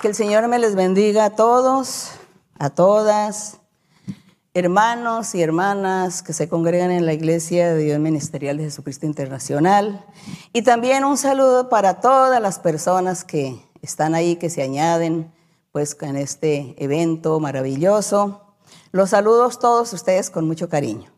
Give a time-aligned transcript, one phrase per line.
[0.00, 2.10] Que el Señor me les bendiga a todos,
[2.58, 3.60] a todas,
[4.52, 10.04] hermanos y hermanas que se congregan en la Iglesia de Dios Ministerial de Jesucristo Internacional.
[10.52, 15.32] Y también un saludo para todas las personas que están ahí, que se añaden
[15.72, 18.42] pues en este evento maravilloso.
[18.92, 21.10] Los saludo a todos ustedes con mucho cariño.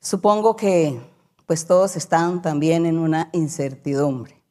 [0.00, 0.98] Supongo que
[1.44, 4.42] pues todos están también en una incertidumbre.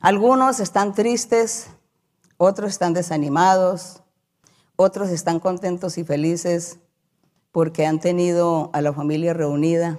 [0.00, 1.66] Algunos están tristes,
[2.42, 4.00] otros están desanimados,
[4.76, 6.78] otros están contentos y felices
[7.52, 9.98] porque han tenido a la familia reunida,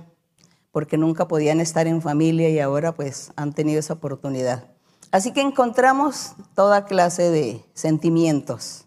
[0.71, 4.71] porque nunca podían estar en familia y ahora pues han tenido esa oportunidad.
[5.11, 8.85] Así que encontramos toda clase de sentimientos,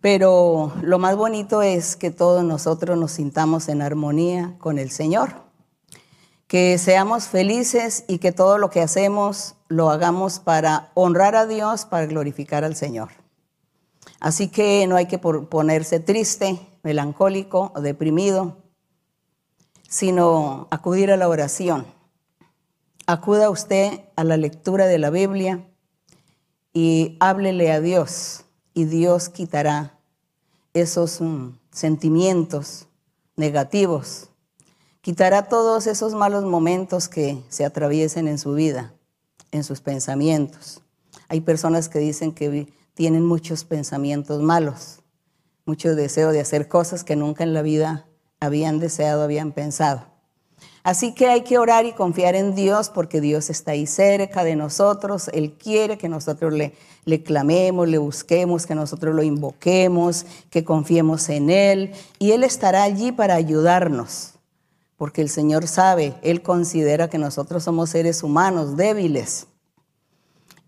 [0.00, 5.49] pero lo más bonito es que todos nosotros nos sintamos en armonía con el Señor,
[6.50, 11.84] que seamos felices y que todo lo que hacemos lo hagamos para honrar a Dios,
[11.84, 13.10] para glorificar al Señor.
[14.18, 18.56] Así que no hay que ponerse triste, melancólico o deprimido,
[19.88, 21.86] sino acudir a la oración.
[23.06, 25.64] Acuda usted a la lectura de la Biblia
[26.72, 30.00] y háblele a Dios y Dios quitará
[30.74, 32.88] esos mm, sentimientos
[33.36, 34.29] negativos,
[35.00, 38.92] quitará todos esos malos momentos que se atraviesen en su vida
[39.52, 40.80] en sus pensamientos.
[41.28, 45.00] Hay personas que dicen que tienen muchos pensamientos malos,
[45.64, 48.06] mucho deseo de hacer cosas que nunca en la vida
[48.40, 50.08] habían deseado, habían pensado.
[50.82, 54.56] Así que hay que orar y confiar en Dios porque Dios está ahí cerca de
[54.56, 55.28] nosotros.
[55.32, 61.28] Él quiere que nosotros le, le clamemos, le busquemos, que nosotros lo invoquemos, que confiemos
[61.28, 61.92] en Él.
[62.18, 64.39] Y Él estará allí para ayudarnos
[65.00, 69.46] porque el Señor sabe, Él considera que nosotros somos seres humanos débiles.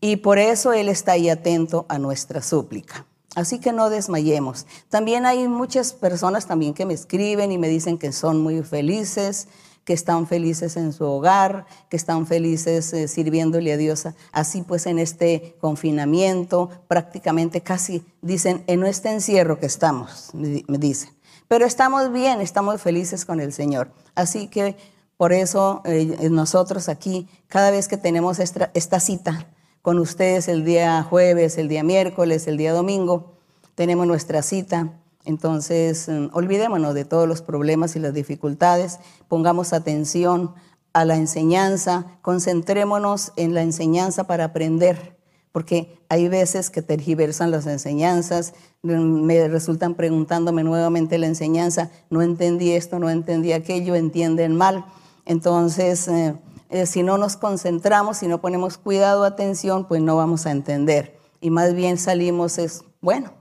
[0.01, 3.05] Y por eso Él está ahí atento a nuestra súplica.
[3.35, 4.65] Así que no desmayemos.
[4.89, 9.49] También hay muchas personas también que me escriben y me dicen que son muy felices,
[9.85, 14.09] que están felices en su hogar, que están felices eh, sirviéndole a Dios.
[14.33, 21.11] Así pues en este confinamiento, prácticamente casi dicen, en este encierro que estamos, me dicen.
[21.53, 23.91] Pero estamos bien, estamos felices con el Señor.
[24.15, 24.75] Así que
[25.19, 29.49] por eso eh, nosotros aquí, cada vez que tenemos esta, esta cita
[29.83, 33.35] con ustedes el día jueves, el día miércoles, el día domingo,
[33.75, 34.99] tenemos nuestra cita.
[35.27, 38.99] Entonces, mm, olvidémonos de todos los problemas y las dificultades,
[39.29, 40.55] pongamos atención
[40.95, 45.19] a la enseñanza, concentrémonos en la enseñanza para aprender
[45.53, 52.73] porque hay veces que tergiversan las enseñanzas, me resultan preguntándome nuevamente la enseñanza, no entendí
[52.73, 54.87] esto, no entendí aquello, entienden mal.
[55.27, 56.35] Entonces, eh,
[56.71, 61.19] eh, si no nos concentramos, si no ponemos cuidado, atención, pues no vamos a entender.
[61.41, 63.33] Y más bien salimos, es, bueno,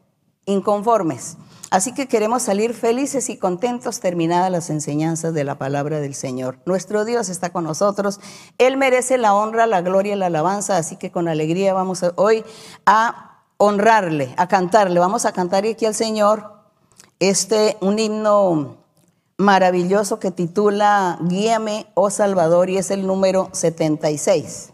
[0.46, 1.38] inconformes.
[1.72, 6.60] Así que queremos salir felices y contentos terminadas las enseñanzas de la palabra del Señor.
[6.66, 8.20] Nuestro Dios está con nosotros.
[8.58, 10.76] Él merece la honra, la gloria y la alabanza.
[10.76, 12.44] Así que con alegría vamos hoy
[12.86, 15.00] a honrarle, a cantarle.
[15.00, 16.52] Vamos a cantar aquí al Señor
[17.22, 18.76] este, un himno
[19.38, 24.74] maravilloso que titula Guíame, oh Salvador, y es el número 76.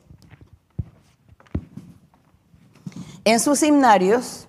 [3.24, 4.47] En sus himnarios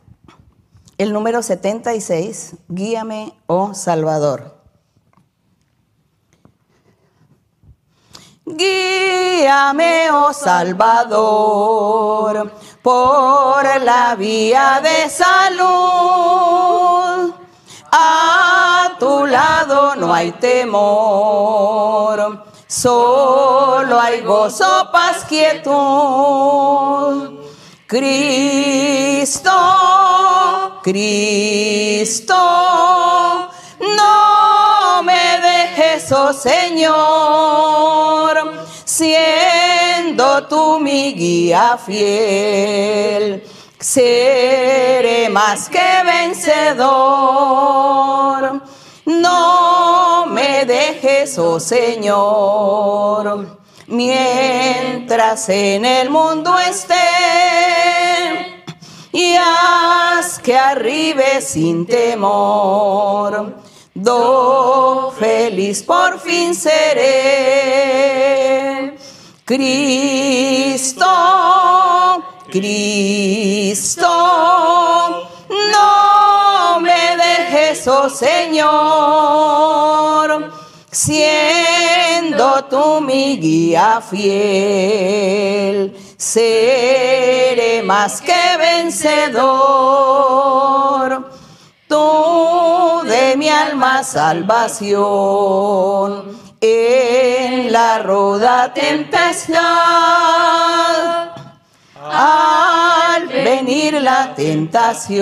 [0.99, 4.59] el número 76, Guíame, oh Salvador.
[8.45, 10.91] Guíame, oh Salvador,
[12.83, 15.69] por la vía de salud.
[17.93, 20.85] A tu lado no hay temor,
[22.67, 25.69] solo hay gozo, paz, quietud.
[27.89, 29.51] Cristo,
[30.91, 32.35] Cristo,
[33.79, 36.95] no me dejes, oh Señor,
[38.87, 43.45] siendo tú mi guía fiel,
[43.79, 47.03] seré más que vencedor.
[49.05, 53.59] No me dejes, oh Señor
[53.89, 56.95] mientras en el mundo esté.
[59.13, 63.55] Y haz que arribe sin temor.
[63.95, 67.09] Do feliz por fin seré.
[69.45, 71.07] Cristo,
[72.51, 74.09] Cristo,
[75.49, 79.59] no me dejes, oh Señor
[80.91, 89.39] siendo tú mi guía fiel, seré más que vencedor.
[91.89, 94.99] Tú de mi alma salvación
[96.61, 99.59] en la ruda tempestad.
[102.11, 105.17] Al venir la tentación,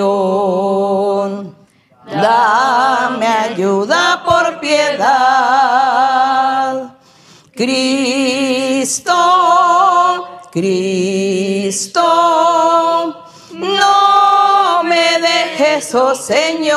[2.06, 5.66] dame ayuda por piedad.
[7.54, 9.12] Cristo,
[10.56, 12.00] Cristo,
[13.52, 16.74] no me dejes, oh Señor,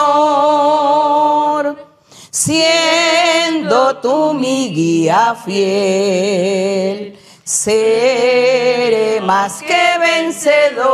[2.29, 10.89] siendo tú mi guía fiel, seré más que vencedor.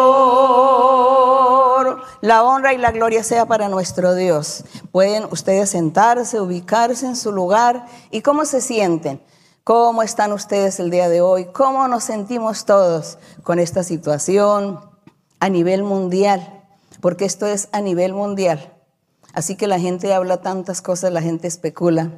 [2.21, 4.63] La honra y la gloria sea para nuestro Dios.
[4.91, 7.87] Pueden ustedes sentarse, ubicarse en su lugar.
[8.11, 9.19] ¿Y cómo se sienten?
[9.65, 11.45] ¿Cómo están ustedes el día de hoy?
[11.45, 14.79] ¿Cómo nos sentimos todos con esta situación
[15.39, 16.63] a nivel mundial?
[17.01, 18.75] Porque esto es a nivel mundial.
[19.33, 22.11] Así que la gente habla tantas cosas, la gente especula.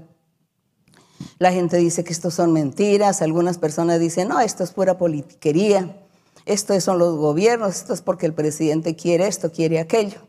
[1.40, 6.06] La gente dice que esto son mentiras, algunas personas dicen, no, esto es pura politiquería,
[6.46, 10.20] esto son los gobiernos, esto es porque el presidente quiere esto, quiere aquello.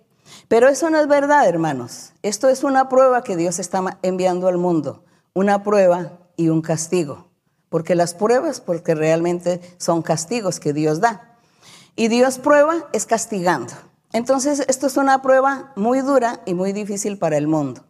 [0.46, 2.12] Pero eso no es verdad, hermanos.
[2.22, 5.02] Esto es una prueba que Dios está enviando al mundo,
[5.34, 7.26] una prueba y un castigo.
[7.68, 11.36] Porque las pruebas, porque realmente son castigos que Dios da.
[11.96, 13.74] Y Dios prueba es castigando.
[14.14, 17.82] Entonces, esto es una prueba muy dura y muy difícil para el mundo.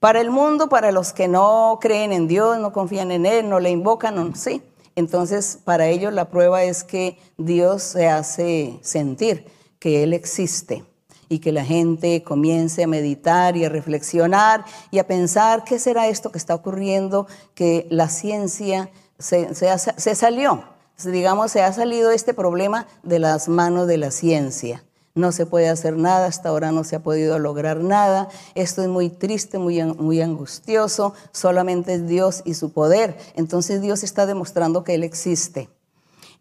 [0.00, 3.60] Para el mundo, para los que no creen en Dios, no confían en Él, no
[3.60, 4.62] le invocan, sí.
[4.96, 9.46] Entonces, para ellos la prueba es que Dios se hace sentir
[9.78, 10.84] que Él existe
[11.32, 16.08] y que la gente comience a meditar y a reflexionar y a pensar qué será
[16.08, 20.64] esto que está ocurriendo, que la ciencia se, se, salió,
[21.02, 24.84] digamos, se ha salido este problema de las manos de la ciencia.
[25.14, 28.28] No se puede hacer nada, hasta ahora no se ha podido lograr nada.
[28.54, 31.14] Esto es muy triste, muy, muy angustioso.
[31.32, 33.16] Solamente es Dios y su poder.
[33.36, 35.70] Entonces Dios está demostrando que Él existe.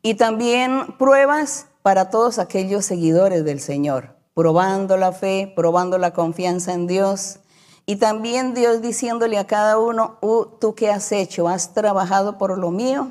[0.02, 6.74] Y también pruebas para todos aquellos seguidores del Señor probando la fe, probando la confianza
[6.74, 7.40] en Dios.
[7.86, 11.48] Y también Dios diciéndole a cada uno, uh, ¿tú qué has hecho?
[11.48, 13.08] ¿Has trabajado por lo mío?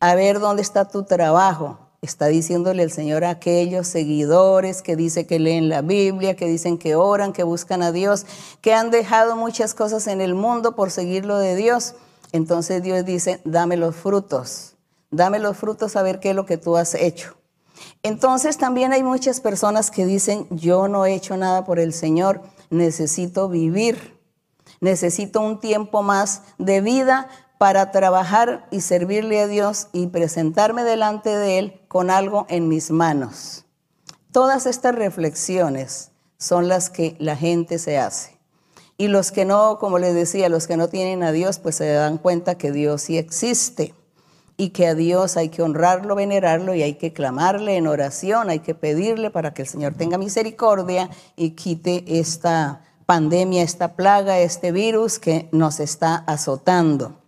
[0.00, 1.78] A ver dónde está tu trabajo.
[2.00, 6.76] Está diciéndole el Señor a aquellos seguidores que dice que leen la Biblia, que dicen
[6.76, 8.26] que oran, que buscan a Dios,
[8.60, 11.94] que han dejado muchas cosas en el mundo por seguir lo de Dios.
[12.32, 14.74] Entonces Dios dice, dame los frutos,
[15.12, 17.36] dame los frutos a ver qué es lo que tú has hecho.
[18.02, 22.42] Entonces también hay muchas personas que dicen, yo no he hecho nada por el Señor,
[22.70, 24.18] necesito vivir,
[24.80, 27.28] necesito un tiempo más de vida
[27.58, 32.90] para trabajar y servirle a Dios y presentarme delante de Él con algo en mis
[32.90, 33.66] manos.
[34.32, 38.40] Todas estas reflexiones son las que la gente se hace.
[38.96, 41.86] Y los que no, como les decía, los que no tienen a Dios, pues se
[41.92, 43.94] dan cuenta que Dios sí existe
[44.56, 48.60] y que a Dios hay que honrarlo, venerarlo y hay que clamarle en oración, hay
[48.60, 54.72] que pedirle para que el Señor tenga misericordia y quite esta pandemia, esta plaga, este
[54.72, 57.18] virus que nos está azotando.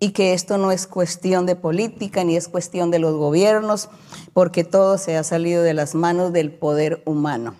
[0.00, 3.88] Y que esto no es cuestión de política ni es cuestión de los gobiernos,
[4.32, 7.54] porque todo se ha salido de las manos del poder humano.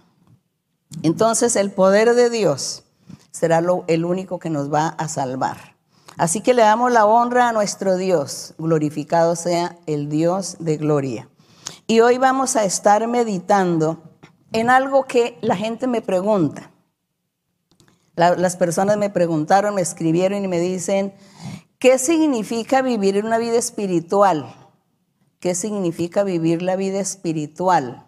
[1.02, 2.84] Entonces el poder de Dios
[3.30, 5.73] será lo, el único que nos va a salvar.
[6.16, 11.28] Así que le damos la honra a nuestro Dios, glorificado sea el Dios de gloria.
[11.86, 14.02] Y hoy vamos a estar meditando
[14.52, 16.70] en algo que la gente me pregunta.
[18.14, 21.14] las personas me preguntaron, me escribieron y me dicen,
[21.80, 24.54] ¿qué significa vivir una vida espiritual?
[25.40, 28.06] ¿Qué significa vivir la vida espiritual?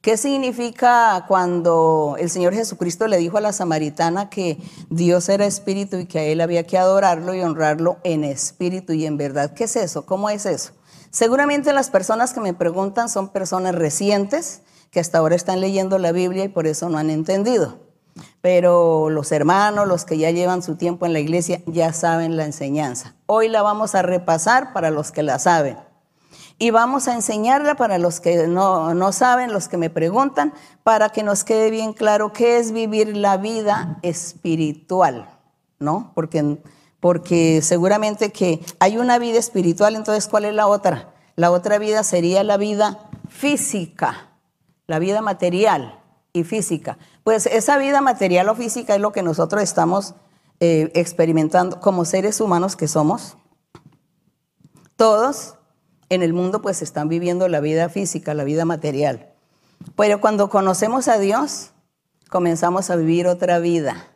[0.00, 4.56] ¿Qué significa cuando el Señor Jesucristo le dijo a la samaritana que
[4.88, 9.04] Dios era espíritu y que a él había que adorarlo y honrarlo en espíritu y
[9.04, 9.52] en verdad?
[9.52, 10.06] ¿Qué es eso?
[10.06, 10.72] ¿Cómo es eso?
[11.10, 16.12] Seguramente las personas que me preguntan son personas recientes que hasta ahora están leyendo la
[16.12, 17.80] Biblia y por eso no han entendido.
[18.40, 22.46] Pero los hermanos, los que ya llevan su tiempo en la iglesia, ya saben la
[22.46, 23.16] enseñanza.
[23.26, 25.76] Hoy la vamos a repasar para los que la saben
[26.62, 30.52] y vamos a enseñarla para los que no, saben, los que me preguntan,
[30.82, 35.26] para que nos quede bien claro qué es vivir la vida espiritual,
[35.78, 36.12] ¿no?
[36.14, 36.58] Porque,
[37.00, 41.14] porque seguramente que hay una vida espiritual, entonces ¿cuál es la otra?
[41.34, 44.28] La otra vida sería la vida física,
[44.86, 45.98] la vida material
[46.34, 46.98] y física.
[47.24, 50.14] Pues esa vida material o física es lo que nosotros estamos
[50.60, 53.38] eh, experimentando como seres humanos que somos.
[54.96, 55.54] Todos
[56.10, 59.30] en el mundo pues están viviendo la vida física, la vida material.
[59.96, 61.70] Pero cuando conocemos a Dios,
[62.28, 64.08] comenzamos a vivir otra vida,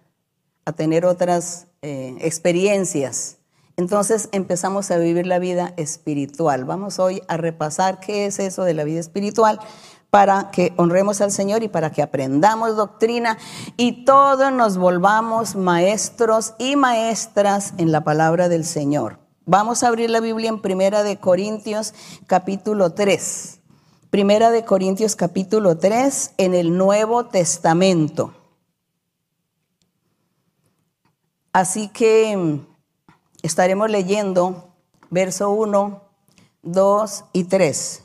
[0.66, 3.38] a tener otras eh, experiencias.
[3.76, 6.64] Entonces empezamos a vivir la vida espiritual.
[6.64, 9.58] Vamos hoy a repasar qué es eso de la vida espiritual
[10.10, 13.36] para que honremos al Señor y para que aprendamos doctrina
[13.76, 19.23] y todos nos volvamos maestros y maestras en la palabra del Señor.
[19.46, 21.92] Vamos a abrir la Biblia en Primera de Corintios
[22.26, 23.60] capítulo 3.
[24.08, 28.32] Primera de Corintios capítulo 3 en el Nuevo Testamento.
[31.52, 32.60] Así que mm,
[33.42, 34.72] estaremos leyendo
[35.10, 36.00] verso 1,
[36.62, 38.02] 2 y 3.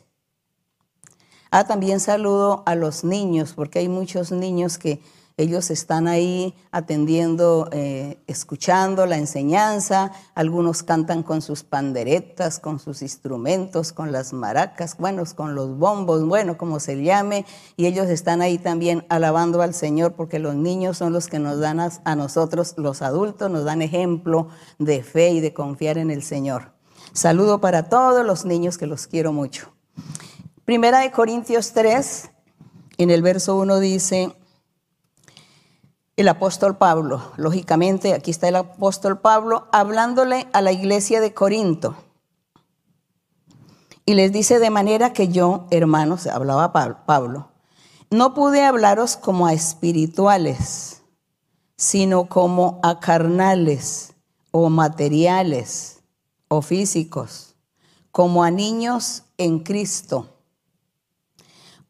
[1.51, 5.01] Ah, también saludo a los niños, porque hay muchos niños que
[5.39, 10.11] ellos están ahí atendiendo, eh, escuchando la enseñanza.
[10.35, 16.25] Algunos cantan con sus panderetas, con sus instrumentos, con las maracas, bueno, con los bombos,
[16.25, 17.45] bueno, como se llame.
[17.77, 21.57] Y ellos están ahí también alabando al Señor, porque los niños son los que nos
[21.57, 26.11] dan a, a nosotros, los adultos, nos dan ejemplo de fe y de confiar en
[26.11, 26.73] el Señor.
[27.13, 29.71] Saludo para todos los niños que los quiero mucho.
[30.65, 32.29] Primera de Corintios 3,
[32.97, 34.35] en el verso 1 dice,
[36.21, 41.95] el apóstol Pablo, lógicamente aquí está el apóstol Pablo hablándole a la iglesia de Corinto.
[44.05, 46.73] Y les dice de manera que yo, hermanos, hablaba
[47.05, 47.49] Pablo,
[48.09, 51.03] no pude hablaros como a espirituales,
[51.77, 54.13] sino como a carnales
[54.51, 55.99] o materiales
[56.47, 57.55] o físicos,
[58.11, 60.27] como a niños en Cristo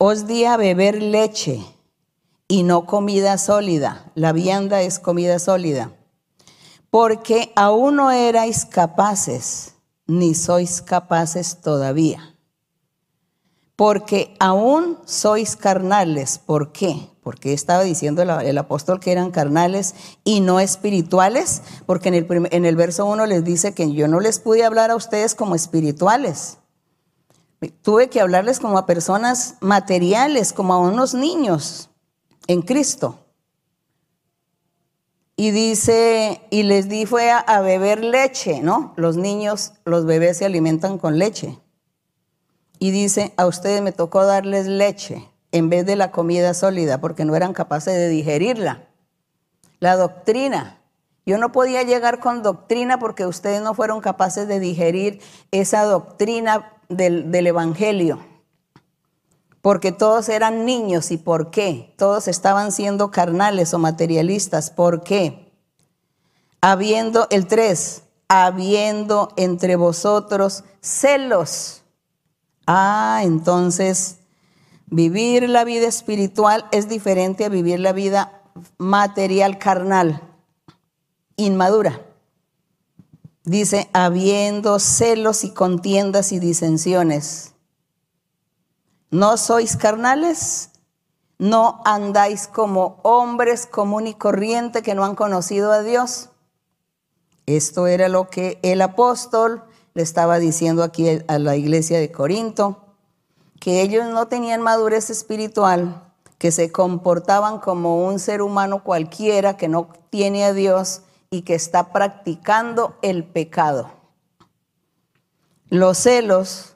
[0.01, 1.61] os di a beber leche
[2.49, 4.11] y no comida sólida.
[4.15, 5.93] La vianda es comida sólida.
[6.89, 9.75] Porque aún no erais capaces,
[10.07, 12.35] ni sois capaces todavía.
[13.77, 16.39] Porque aún sois carnales.
[16.39, 17.09] ¿Por qué?
[17.21, 21.61] Porque estaba diciendo el, apóstol que eran carnales y no espirituales.
[21.85, 24.89] Porque en el, en el verso 1 les dice que yo no les pude hablar
[24.89, 26.57] a ustedes como espirituales
[27.81, 31.88] Tuve que hablarles como a personas materiales, como a unos niños
[32.49, 33.19] en Cristo.
[35.35, 38.93] Y dice, y les di fue a, beber leche, ¿no?
[38.97, 41.59] Los niños, los bebés se alimentan con leche.
[42.79, 47.23] Y dice, a ustedes me tocó darles leche en vez de la comida sólida, porque
[47.23, 48.87] no eran capaces de digerirla.
[49.79, 50.81] La doctrina.
[51.27, 56.73] Yo no podía llegar con doctrina porque ustedes no fueron capaces de digerir esa doctrina
[56.89, 58.19] del, Evangelio,
[59.61, 61.11] porque todos eran niños.
[61.11, 61.93] ¿Y por qué?
[61.97, 64.71] Todos estaban siendo carnales o materialistas.
[64.71, 65.51] ¿Por qué?
[66.61, 71.83] Habiendo, el 3, habiendo entre vosotros celos.
[72.67, 74.17] Ah, entonces,
[74.87, 78.41] vivir la vida espiritual es diferente a vivir la vida
[78.77, 80.21] material carnal,
[81.35, 82.05] inmadura.
[83.43, 87.53] Dice, habiendo celos y contiendas y disensiones.
[89.11, 90.69] ¿No sois carnales?
[91.39, 96.29] ¿No andáis como hombres común y corriente que no han conocido a Dios?
[97.47, 99.63] Esto era lo que el apóstol
[99.95, 102.85] le estaba diciendo aquí a la iglesia de Corinto,
[103.59, 106.03] que ellos no tenían madurez espiritual,
[106.37, 111.01] que se comportaban como un ser humano cualquiera que no tiene a Dios
[111.31, 113.89] y que está practicando el pecado.
[115.69, 116.68] Los celos,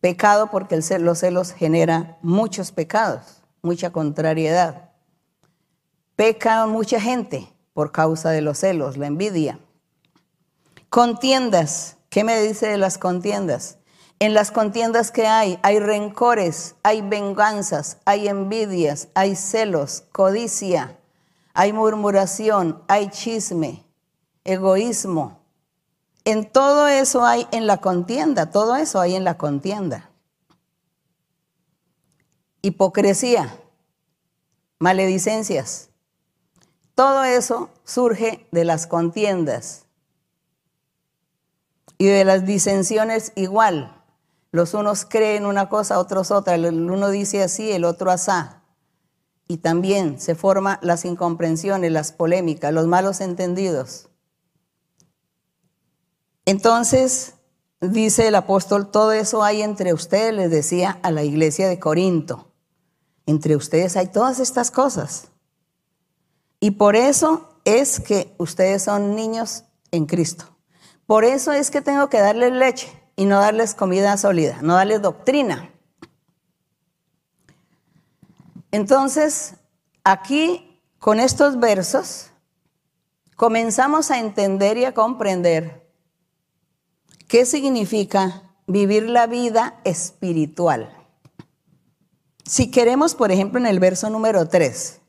[0.00, 4.90] pecado porque los celos genera muchos pecados, mucha contrariedad.
[6.16, 9.60] Peca mucha gente por causa de los celos, la envidia.
[10.90, 13.78] Contiendas, ¿qué me dice de las contiendas?
[14.20, 20.98] En las contiendas que hay, hay rencores, hay venganzas, hay envidias, hay celos, codicia,
[21.54, 23.84] hay murmuración, hay chisme,
[24.42, 25.37] egoísmo.
[26.28, 30.10] En todo eso hay en la contienda, todo eso hay en la contienda.
[32.60, 33.58] Hipocresía,
[34.78, 35.88] maledicencias.
[36.94, 39.86] Todo eso surge de las contiendas
[41.96, 43.98] y de las disensiones igual.
[44.52, 46.56] Los unos creen una cosa, otros otra.
[46.56, 48.60] El uno dice así, el otro asá.
[49.46, 54.07] Y también se forman las incomprensiones, las polémicas, los malos entendidos.
[56.48, 57.34] Entonces,
[57.78, 62.50] dice el apóstol, todo eso hay entre ustedes, les decía a la iglesia de Corinto.
[63.26, 65.28] Entre ustedes hay todas estas cosas.
[66.58, 70.46] Y por eso es que ustedes son niños en Cristo.
[71.04, 75.02] Por eso es que tengo que darles leche, y no darles comida sólida, no darles
[75.02, 75.70] doctrina.
[78.70, 79.56] Entonces,
[80.02, 82.30] aquí, con estos versos,
[83.36, 85.87] comenzamos a entender y a comprender
[87.28, 90.94] qué significa vivir la vida espiritual.
[92.44, 95.00] Si queremos, por ejemplo, en el verso número 3,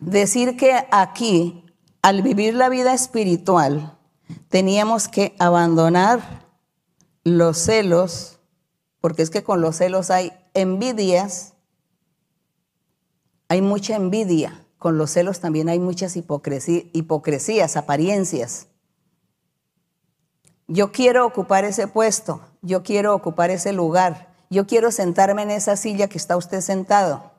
[0.00, 1.64] decir que aquí,
[2.02, 3.98] al vivir la vida espiritual,
[4.48, 6.46] teníamos que abandonar
[7.24, 8.38] los celos,
[9.00, 11.54] porque es que con los celos hay envidias,
[13.48, 18.68] hay mucha envidia, con los celos también hay muchas hipocresías, apariencias.
[20.68, 25.76] Yo quiero ocupar ese puesto, yo quiero ocupar ese lugar, yo quiero sentarme en esa
[25.76, 27.32] silla que está usted sentado.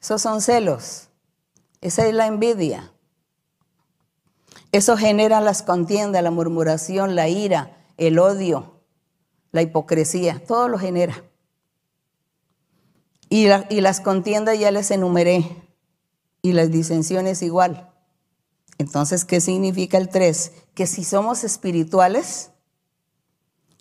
[0.00, 1.08] Esos son celos,
[1.82, 2.90] esa es la envidia.
[4.72, 8.80] Eso genera las contiendas, la murmuración, la ira, el odio,
[9.52, 11.22] la hipocresía, todo lo genera.
[13.28, 13.46] Y,
[13.80, 15.56] las contiendas ya les enumeré,
[16.42, 17.90] y las disensiones igual.
[18.78, 20.52] Entonces, ¿qué significa el 3?
[20.74, 22.50] Que si somos espirituales,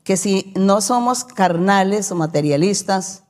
[0.04, 3.24] que si no somos carnales o materialistas,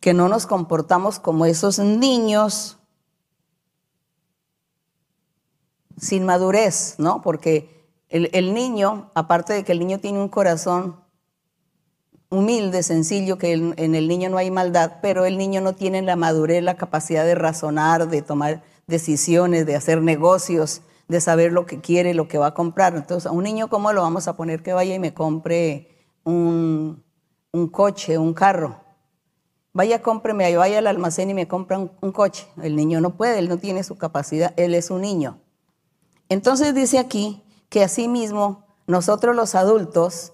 [0.00, 2.78] que no nos comportamos como esos niños
[5.96, 7.22] sin madurez, ¿no?
[7.22, 10.96] Porque el, niño, aparte de que el niño tiene un corazón
[12.28, 16.16] humilde, sencillo, que en el niño no hay maldad, pero el niño no tiene la
[16.16, 20.82] madurez, la capacidad de razonar, de tomar decisiones, de hacer negocios,
[21.12, 22.96] de saber lo que quiere, lo que va a comprar.
[22.96, 27.04] Entonces, a un niño, ¿cómo lo vamos a poner que vaya y me compre un,
[27.70, 28.80] coche, un carro?
[29.74, 32.46] Vaya, cómpreme, vaya al almacén y me compra un, un coche.
[32.62, 35.38] El niño no puede, él no tiene su capacidad, él es un niño.
[36.28, 40.32] Entonces dice aquí que asimismo nosotros los adultos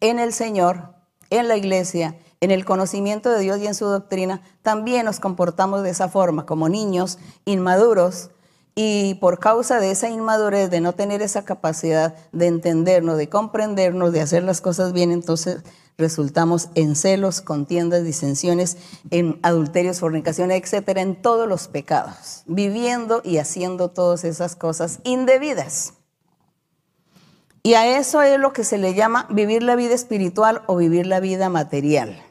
[0.00, 0.94] en el Señor,
[1.30, 5.82] en la iglesia, en el conocimiento de Dios y en su doctrina, también nos comportamos
[5.82, 8.30] de esa forma, como niños inmaduros,
[8.74, 14.12] y por causa de esa inmadurez, de no tener esa capacidad de entendernos, de comprendernos,
[14.12, 15.62] de hacer las cosas bien, entonces
[15.98, 18.78] resultamos en celos, contiendas, disensiones,
[19.10, 25.94] en adulterios, fornicaciones, etcétera, en todos los pecados, viviendo y haciendo todas esas cosas indebidas.
[27.62, 31.06] Y a eso es lo que se le llama vivir la vida espiritual o vivir
[31.06, 32.22] la vida material.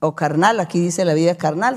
[0.00, 1.76] O carnal, aquí dice la vida carnal,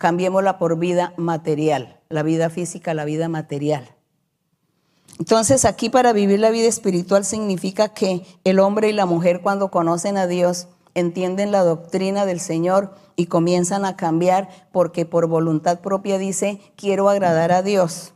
[0.00, 3.94] cambiémosla por vida material, la vida física, la vida material.
[5.18, 9.70] Entonces aquí para vivir la vida espiritual significa que el hombre y la mujer cuando
[9.70, 15.80] conocen a Dios entienden la doctrina del Señor y comienzan a cambiar porque por voluntad
[15.80, 18.14] propia dice, quiero agradar a Dios.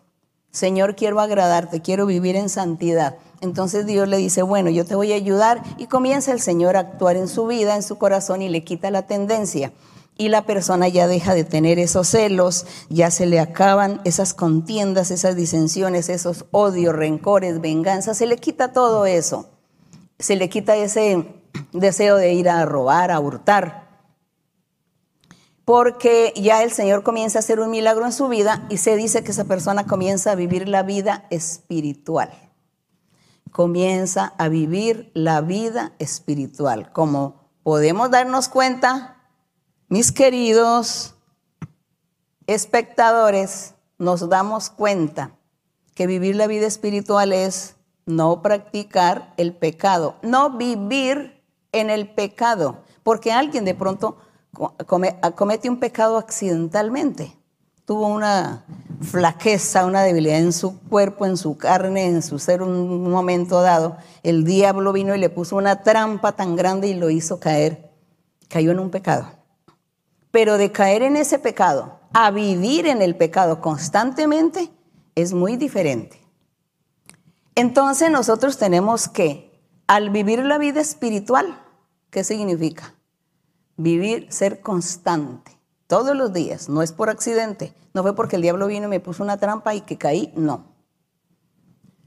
[0.52, 3.18] Señor, quiero agradarte, quiero vivir en santidad.
[3.42, 6.80] Entonces Dios le dice, bueno, yo te voy a ayudar y comienza el Señor a
[6.80, 9.70] actuar en su vida, en su corazón y le quita la tendencia
[10.16, 15.10] y la persona ya deja de tener esos celos, ya se le acaban esas contiendas,
[15.10, 19.50] esas disensiones, esos odios, rencores, venganzas, se le quita todo eso.
[20.18, 21.26] Se le quita ese
[21.72, 23.88] deseo de ir a robar, a hurtar.
[25.64, 29.24] Porque ya el Señor comienza a hacer un milagro en su vida y se dice
[29.24, 32.30] que esa persona comienza a vivir la vida espiritual.
[33.50, 36.92] Comienza a vivir la vida espiritual.
[36.92, 39.13] Como podemos darnos cuenta,
[39.94, 41.14] mis queridos
[42.48, 45.36] espectadores, nos damos cuenta
[45.94, 52.78] que vivir la vida espiritual es no practicar el pecado, no vivir en el pecado,
[53.04, 54.16] porque alguien de pronto
[55.36, 57.36] comete un pecado accidentalmente.
[57.84, 58.64] Tuvo una
[59.00, 63.96] flaqueza, una debilidad en su cuerpo, en su carne, en su ser un momento dado.
[64.24, 67.92] El diablo vino y le puso una trampa tan grande y lo hizo caer.
[68.48, 69.43] Cayó en un pecado.
[70.34, 74.68] Pero de caer en ese pecado a vivir en el pecado constantemente
[75.14, 76.20] es muy diferente.
[77.54, 81.62] Entonces nosotros tenemos que, al vivir la vida espiritual,
[82.10, 82.96] ¿qué significa?
[83.76, 85.52] Vivir, ser constante,
[85.86, 88.98] todos los días, no es por accidente, no fue porque el diablo vino y me
[88.98, 90.74] puso una trampa y que caí, no.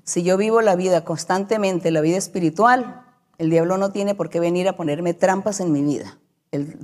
[0.03, 3.05] Si yo vivo la vida constantemente, la vida espiritual,
[3.37, 6.19] el diablo no tiene por qué venir a ponerme trampas en mi vida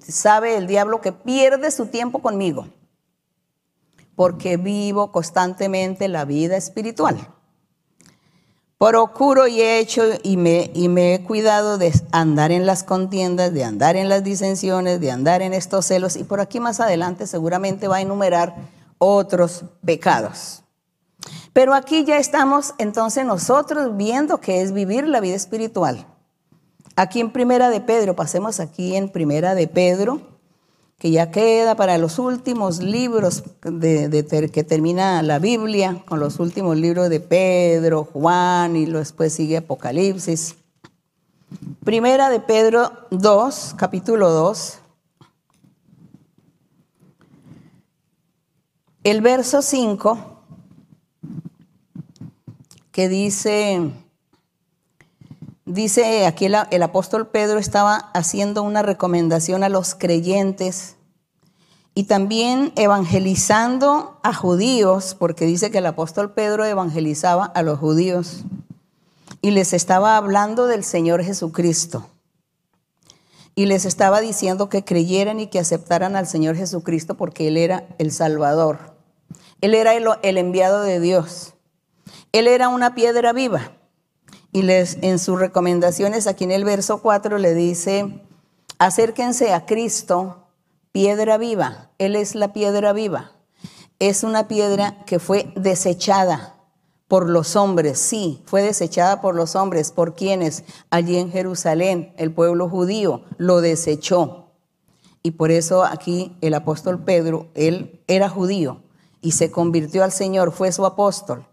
[0.07, 2.67] sabe el diablo que pierde su tiempo conmigo,
[4.15, 7.27] porque vivo constantemente la vida espiritual.
[8.77, 13.53] Procuro y he hecho y me, y me he cuidado de andar en las contiendas,
[13.53, 17.25] de andar en las disensiones, de andar en estos celos, y por aquí más adelante
[17.25, 18.55] seguramente va a enumerar
[18.97, 20.63] otros pecados.
[21.53, 26.05] Pero aquí ya estamos entonces nosotros viendo que es vivir la vida espiritual.
[26.95, 30.21] Aquí en Primera de Pedro, pasemos aquí en Primera de Pedro,
[30.99, 36.77] que ya queda para los últimos libros de, que termina la Biblia, con los últimos
[36.77, 40.55] libros de Pedro, Juan y después sigue Apocalipsis.
[41.83, 44.79] Primera de Pedro 2, capítulo 2.
[49.03, 50.33] El verso 5
[52.93, 53.91] que dice,
[55.65, 60.95] dice aquí el, apóstol Pedro estaba haciendo una recomendación a los creyentes
[61.95, 68.43] y también evangelizando a judíos, porque dice que el apóstol Pedro evangelizaba a los judíos
[69.41, 72.07] y les estaba hablando del Señor Jesucristo.
[73.55, 77.85] Y les estaba diciendo que creyeran y que aceptaran al Señor Jesucristo porque Él era
[77.99, 78.95] el Salvador.
[79.61, 81.53] Él era el enviado de Dios.
[82.31, 83.73] Él era una piedra viva.
[84.53, 88.21] Y les, en sus recomendaciones, aquí en el verso 4, le dice,
[88.77, 90.47] acérquense a Cristo,
[90.93, 91.89] piedra viva.
[91.97, 93.31] Él es la piedra viva.
[93.99, 96.53] Es una piedra que fue desechada
[97.07, 102.33] por los hombres, sí, fue desechada por los hombres, por quienes allí en Jerusalén, el
[102.33, 104.51] pueblo judío, lo desechó.
[105.21, 108.81] Y por eso aquí el apóstol Pedro, él era judío
[109.21, 111.45] y se convirtió al Señor, fue su apóstol.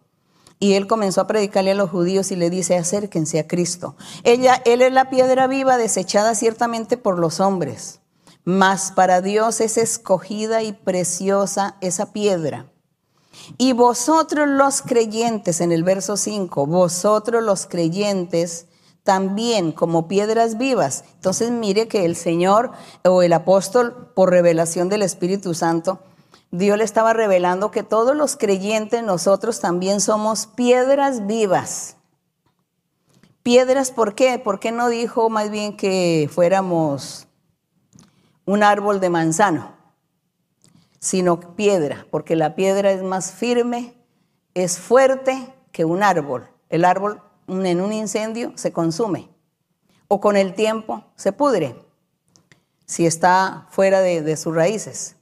[0.62, 3.96] Y él comenzó a predicarle a los judíos y le dice, acérquense a Cristo.
[4.24, 8.00] Ella, él es la piedra viva desechada ciertamente por los hombres,
[8.44, 12.70] mas para Dios es escogida y preciosa esa piedra.
[13.56, 18.66] Y vosotros los creyentes, en el verso 5, vosotros los creyentes
[19.02, 21.04] también como piedras vivas.
[21.14, 22.70] Entonces mire que el Señor
[23.02, 26.00] o el apóstol, por revelación del Espíritu Santo,
[26.52, 31.96] Dios le estaba revelando que todos los creyentes, nosotros también somos piedras vivas.
[33.44, 34.38] Piedras, ¿por qué?
[34.38, 37.28] ¿Por qué no dijo más bien que fuéramos
[38.46, 39.76] un árbol de manzano?
[40.98, 43.94] Sino piedra, porque la piedra es más firme,
[44.54, 46.48] es fuerte que un árbol.
[46.68, 49.30] El árbol en un incendio se consume
[50.08, 51.76] o con el tiempo se pudre
[52.86, 55.16] si está fuera de, de sus raíces.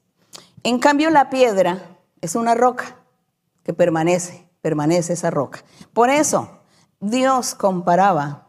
[0.65, 2.97] En cambio, la piedra es una roca
[3.63, 5.65] que permanece, permanece esa roca.
[5.93, 6.61] Por eso,
[7.01, 8.49] Dios comparaba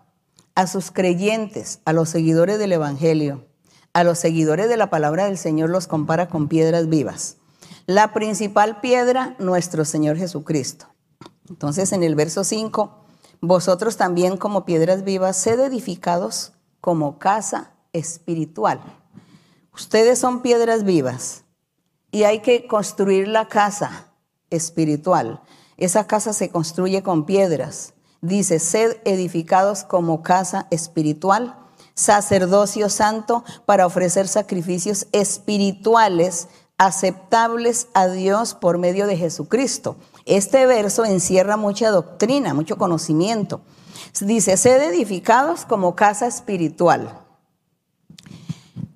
[0.55, 3.47] a sus creyentes, a los seguidores del Evangelio,
[3.93, 7.37] a los seguidores de la palabra del Señor, los compara con piedras vivas.
[7.85, 10.87] La principal piedra, nuestro Señor Jesucristo.
[11.47, 13.05] Entonces, en el verso 5,
[13.41, 18.79] vosotros también como piedras vivas, sed edificados como casa espiritual.
[19.73, 21.45] Ustedes son piedras vivas
[22.11, 24.07] y hay que construir la casa
[24.49, 25.41] espiritual.
[25.77, 27.93] Esa casa se construye con piedras.
[28.21, 31.55] Dice, sed edificados como casa espiritual,
[31.93, 39.97] sacerdocio santo para ofrecer sacrificios espirituales aceptables a Dios por medio de Jesucristo.
[40.25, 43.61] Este verso encierra mucha doctrina, mucho conocimiento.
[44.21, 47.19] Dice, sed edificados como casa espiritual.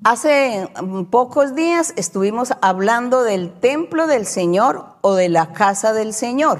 [0.05, 6.13] Hace mm, pocos días estuvimos hablando del templo del Señor o de la casa del
[6.13, 6.59] Señor.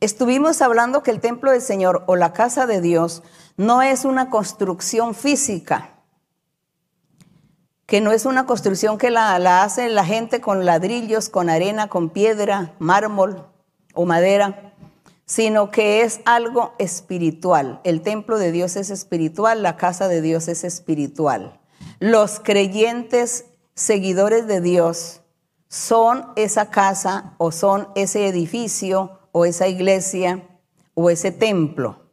[0.00, 3.22] Estuvimos hablando que el templo del Señor o la casa de Dios
[3.58, 5.90] no es una construcción física,
[7.84, 11.88] que no es una construcción que la, la hace la gente con ladrillos, con arena,
[11.88, 13.44] con piedra, mármol
[13.92, 14.72] o madera,
[15.26, 17.82] sino que es algo espiritual.
[17.84, 21.58] El templo de Dios es espiritual, la casa de Dios es espiritual.
[22.00, 25.22] Los creyentes seguidores de Dios
[25.68, 30.46] son esa casa o son ese edificio o esa iglesia
[30.94, 32.04] o ese templo.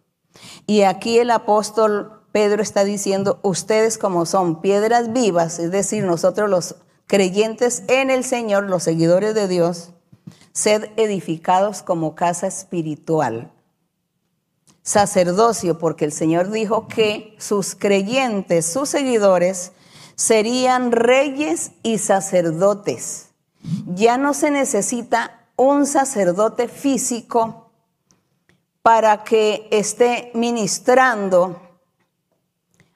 [0.65, 6.49] Y aquí el apóstol Pedro está diciendo, ustedes como son piedras vivas, es decir, nosotros
[6.49, 6.75] los
[7.07, 9.91] creyentes en el Señor, los seguidores de Dios,
[10.51, 13.54] sed edificados como casa espiritual.
[14.85, 19.71] Sacerdocio, porque el Señor dijo que sus creyentes, sus seguidores,
[20.15, 23.31] serían reyes y sacerdotes.
[23.87, 27.71] Ya no se necesita un sacerdote físico
[28.83, 31.59] para que esté ministrando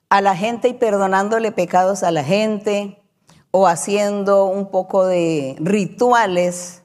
[0.10, 3.02] a la gente y perdonándole pecados a la gente
[3.50, 6.84] o haciendo un poco de rituales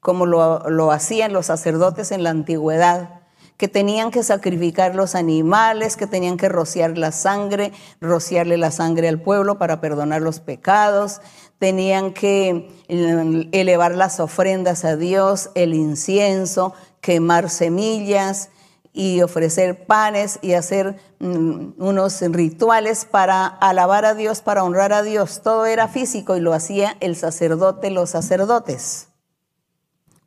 [0.00, 3.19] como lo, hacían los sacerdotes en la antigüedad
[3.60, 9.06] que tenían que sacrificar los animales, que tenían que rociar la sangre, rociarle la sangre
[9.06, 11.20] al pueblo para perdonar los pecados,
[11.58, 18.48] tenían que eh, elevar las ofrendas a Dios, el incienso, quemar semillas
[18.94, 25.02] y ofrecer panes y hacer mm, unos rituales para alabar a Dios, para honrar a
[25.02, 25.42] Dios.
[25.42, 29.09] Todo era físico y lo hacía el sacerdote, los sacerdotes.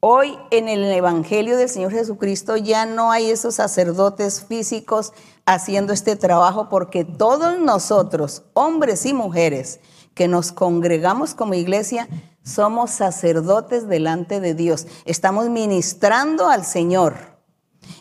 [0.05, 5.13] Hoy en el Evangelio del Señor Jesucristo ya no hay esos sacerdotes físicos
[5.45, 9.79] haciendo este trabajo porque todos nosotros, hombres y mujeres,
[10.13, 12.09] que nos congregamos como iglesia,
[12.43, 14.87] somos sacerdotes delante de Dios.
[15.05, 17.15] Estamos ministrando al Señor.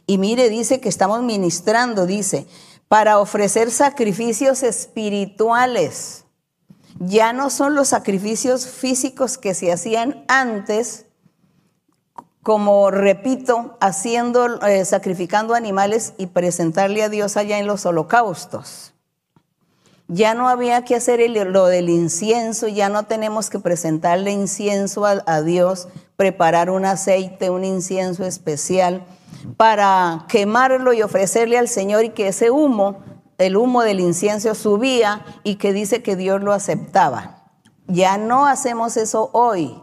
[0.05, 2.49] Y mire, dice que estamos ministrando, dice,
[2.89, 6.25] para ofrecer sacrificios espirituales.
[6.99, 11.07] Ya no son los sacrificios físicos que se hacían antes,
[12.43, 18.95] como repito, haciendo, eh, sacrificando animales y presentarle a Dios allá en los holocaustos.
[20.09, 25.43] Ya no había que hacer lo del incienso, ya no tenemos que presentarle incienso a,
[25.43, 29.07] Dios, preparar un aceite, un incienso especial
[29.57, 32.99] para quemarlo y ofrecerle al Señor y que ese humo,
[33.39, 37.45] el humo del incienso subía y que dice que Dios lo aceptaba.
[37.87, 39.83] Ya no hacemos eso hoy,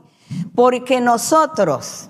[0.54, 2.09] porque nosotros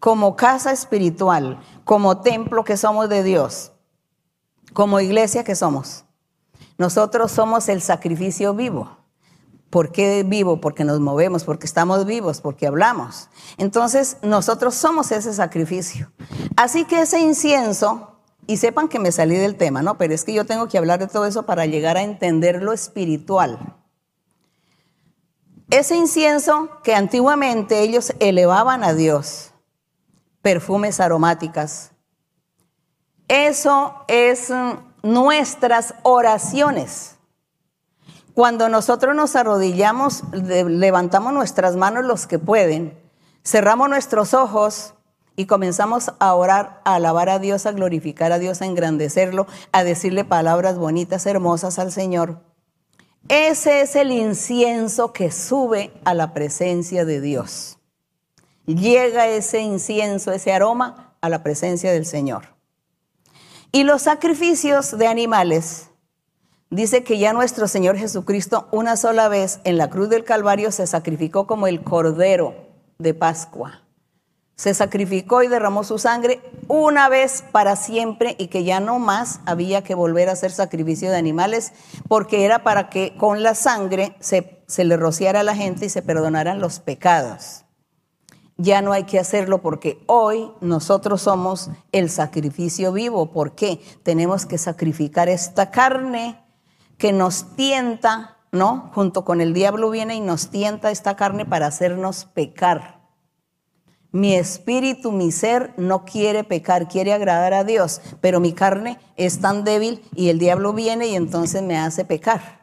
[0.00, 3.72] como casa espiritual, como templo que somos de Dios,
[4.72, 6.04] como iglesia que somos.
[6.78, 8.96] Nosotros somos el sacrificio vivo.
[9.68, 10.60] ¿Por qué vivo?
[10.60, 13.28] Porque nos movemos, porque estamos vivos, porque hablamos.
[13.56, 16.10] Entonces, nosotros somos ese sacrificio.
[16.56, 19.96] Así que ese incienso, y sepan que me salí del tema, ¿no?
[19.96, 22.72] Pero es que yo tengo que hablar de todo eso para llegar a entender lo
[22.72, 23.76] espiritual.
[25.70, 29.49] Ese incienso que antiguamente ellos elevaban a Dios,
[30.42, 31.92] perfumes aromáticas.
[33.28, 37.16] Eso es mm, nuestras oraciones.
[38.34, 42.98] Cuando nosotros nos arrodillamos, levantamos nuestras manos los que pueden,
[43.44, 44.94] cerramos nuestros ojos
[45.36, 49.84] y comenzamos a orar, a alabar a Dios, a glorificar a Dios, a engrandecerlo, a
[49.84, 52.40] decirle palabras bonitas, hermosas al Señor.
[53.28, 57.79] Ese es el incienso que sube a la presencia de Dios
[58.66, 62.54] llega ese incienso, ese aroma a la presencia del Señor.
[63.72, 65.90] Y los sacrificios de animales,
[66.70, 70.86] dice que ya nuestro Señor Jesucristo una sola vez en la cruz del Calvario se
[70.86, 72.54] sacrificó como el cordero
[72.98, 73.82] de Pascua.
[74.56, 79.40] Se sacrificó y derramó su sangre una vez para siempre y que ya no más
[79.46, 81.72] había que volver a hacer sacrificio de animales
[82.08, 86.02] porque era para que con la sangre se, le rociara a la gente y se
[86.02, 87.64] perdonaran los pecados
[88.60, 93.32] ya no hay que hacerlo porque hoy nosotros somos el sacrificio vivo.
[93.32, 93.80] ¿Por qué?
[94.02, 96.38] Tenemos que sacrificar esta carne
[96.98, 98.90] que nos tienta, ¿no?
[98.94, 103.00] Junto con el diablo viene y nos tienta esta carne para hacernos pecar.
[104.12, 109.40] Mi espíritu, mi ser no quiere pecar, quiere agradar a Dios, pero mi carne es
[109.40, 112.59] tan débil y el diablo viene y entonces me hace pecar.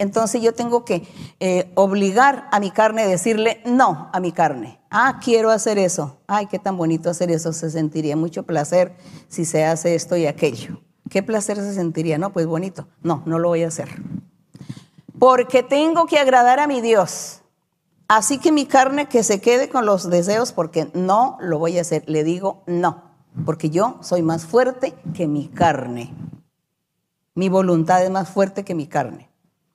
[0.00, 1.06] Entonces yo tengo que
[1.40, 4.80] eh, obligar a mi carne, decirle no a mi carne.
[4.88, 6.16] Ah, quiero hacer eso.
[6.26, 7.52] Ay, qué tan bonito hacer eso.
[7.52, 8.96] Se sentiría mucho placer
[9.28, 10.80] si se hace esto y aquello.
[11.10, 12.16] ¿Qué placer se sentiría?
[12.16, 12.88] No, pues bonito.
[13.02, 13.90] No, no lo voy a hacer.
[15.18, 17.42] Porque tengo que agradar a mi Dios.
[18.08, 21.82] Así que mi carne que se quede con los deseos porque no lo voy a
[21.82, 22.04] hacer.
[22.06, 23.02] Le digo no,
[23.44, 26.14] porque yo soy más fuerte que mi carne.
[27.34, 29.29] Mi voluntad es más fuerte que mi carne.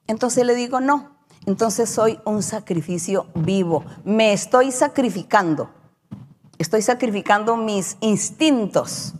[0.07, 1.15] Entonces le digo, no,
[1.45, 5.69] entonces soy un sacrificio vivo, me estoy sacrificando,
[6.57, 9.13] estoy sacrificando mis instintos.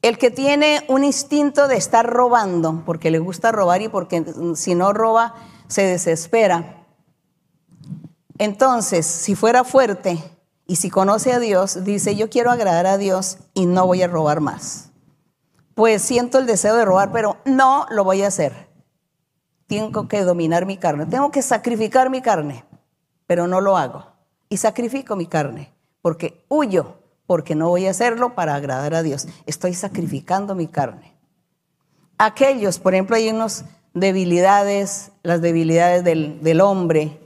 [0.00, 4.24] El que tiene un instinto de estar robando, porque le gusta robar y porque
[4.54, 5.34] si no roba
[5.66, 6.86] se desespera.
[8.38, 10.22] Entonces, si fuera fuerte
[10.66, 14.06] y si conoce a Dios, dice, yo quiero agradar a Dios y no voy a
[14.06, 14.90] robar más.
[15.74, 18.67] Pues siento el deseo de robar, pero no lo voy a hacer
[19.68, 22.64] tengo que dominar mi carne, tengo que sacrificar mi carne,
[23.26, 24.06] pero no lo hago.
[24.48, 25.70] Y sacrifico mi carne
[26.02, 29.28] porque huyo, porque no voy a hacerlo para agradar a Dios.
[29.46, 31.14] Estoy sacrificando mi carne.
[32.16, 37.20] Aquellos, por ejemplo, hay unas debilidades, las debilidades del, del hombre,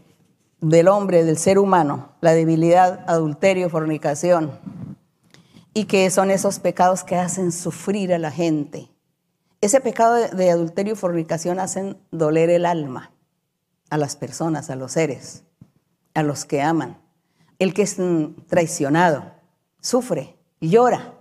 [0.60, 4.50] del hombre, del ser humano, la debilidad, adulterio, fornicación,
[5.74, 8.91] y que son esos pecados que hacen sufrir a la gente
[9.62, 13.12] ese pecado de, adulterio y fornicación hacen doler el alma
[13.90, 15.44] a las personas, a los seres,
[16.14, 17.00] a los que aman.
[17.60, 17.96] El que es
[18.48, 19.32] traicionado
[19.80, 21.14] sufre, llora.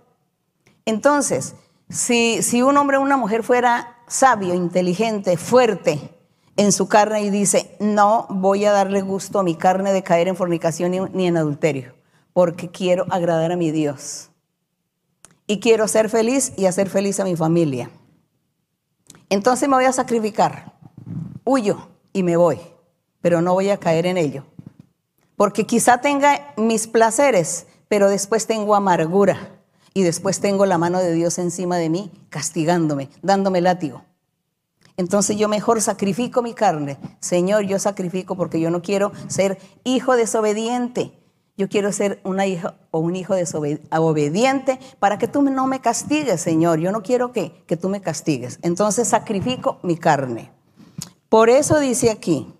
[0.84, 1.54] Entonces,
[1.88, 6.18] si, un hombre o una mujer fuera sabio, inteligente, fuerte
[6.56, 10.26] en su carne y dice, no voy a darle gusto a mi carne de caer
[10.26, 11.94] en fornicación ni, ni en adulterio,
[12.32, 14.30] porque quiero agradar a mi Dios.
[15.46, 17.90] Y quiero ser feliz y hacer feliz a mi familia.
[19.32, 20.74] Entonces me voy a sacrificar.
[21.44, 22.60] Huyo y me voy,
[23.22, 24.44] pero no voy a caer en ello.
[25.36, 29.58] Porque quizá tenga mis placeres, pero después tengo amargura
[29.94, 34.02] y después tengo la mano de Dios encima de mí, castigándome, dándome látigo.
[34.98, 36.98] Entonces yo mejor sacrifico mi carne.
[37.20, 41.21] Señor, yo sacrifico porque yo no quiero ser hijo desobediente.
[41.56, 46.40] Yo quiero ser una hija o un hijo desobediente para que tú no me castigues,
[46.40, 46.78] Señor.
[46.78, 48.58] Yo no quiero que, que tú me castigues.
[48.62, 50.50] Entonces sacrifico mi carne.
[51.28, 52.54] Por eso dice aquí,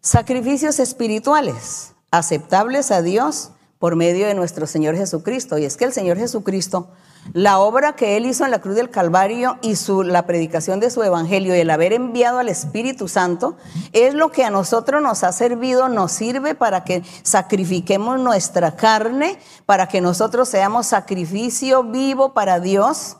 [0.00, 5.58] sacrificios espirituales aceptables a Dios por medio de nuestro Señor Jesucristo.
[5.58, 6.90] Y es que el Señor Jesucristo,
[7.32, 10.90] la obra que Él hizo en la cruz del Calvario y su, la predicación de
[10.90, 13.56] su Evangelio y el haber enviado al Espíritu Santo,
[13.92, 19.38] es lo que a nosotros nos ha servido, nos sirve para que sacrifiquemos nuestra carne,
[19.66, 23.16] para que nosotros seamos sacrificio vivo para Dios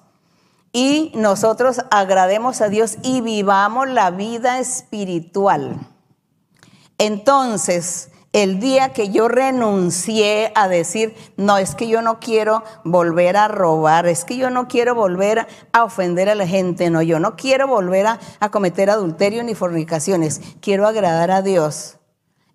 [0.73, 5.79] y nosotros agrademos a Dios y vivamos la vida espiritual.
[6.99, 13.35] Entonces, el día que yo renuncié a decir, no, es que yo no quiero volver
[13.39, 17.19] a robar, es que yo no quiero volver a ofender a la gente, no, yo
[17.19, 18.21] no quiero volver a,
[18.51, 21.97] cometer adulterio ni fornicaciones, quiero agradar a Dios.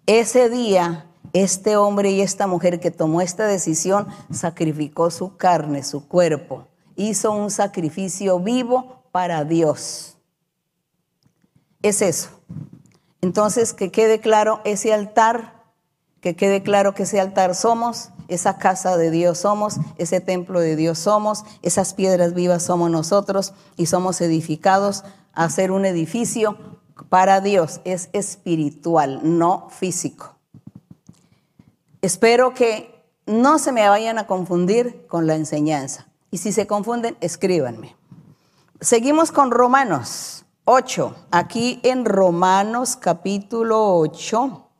[0.06, 6.08] Ese día, este hombre y esta mujer que tomó esta decisión sacrificó su carne, su
[6.08, 10.20] cuerpo, hizo un sacrificio vivo para Dios.
[11.82, 12.30] Es eso.
[13.22, 15.61] Entonces, que quede claro, ese altar
[16.22, 20.76] que quede claro que ese altar somos, esa casa de Dios somos, ese templo de
[20.76, 25.04] Dios somos, esas piedras vivas somos nosotros y somos edificados
[25.34, 26.58] a ser un edificio
[27.10, 27.82] para Dios.
[27.84, 30.36] Es espiritual, no físico.
[32.02, 36.08] Espero que no se me vayan a confundir con la enseñanza.
[36.30, 37.96] Y si se confunden, escríbanme.
[38.80, 41.16] Seguimos con Romanos 8.
[41.32, 44.71] Aquí en Romanos capítulo 8.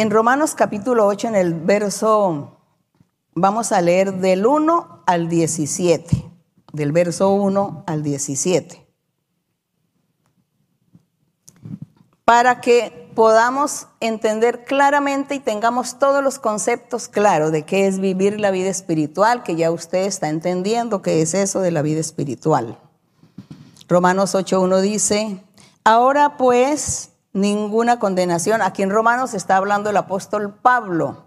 [0.00, 2.56] En Romanos capítulo 8, en el verso,
[3.34, 6.24] vamos a leer del 1 al 17,
[6.72, 8.86] del verso 1 al 17,
[12.24, 18.40] para que podamos entender claramente y tengamos todos los conceptos claros de qué es vivir
[18.40, 22.78] la vida espiritual, que ya usted está entendiendo qué es eso de la vida espiritual.
[23.86, 25.44] Romanos 8.1 dice,
[25.84, 28.62] ahora pues ninguna condenación.
[28.62, 31.24] Aquí en Romanos está hablando el apóstol Pablo.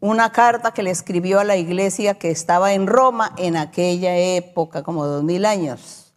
[0.00, 4.82] Una carta que le escribió a la iglesia que estaba en Roma en aquella época,
[4.82, 6.14] como dos mil años.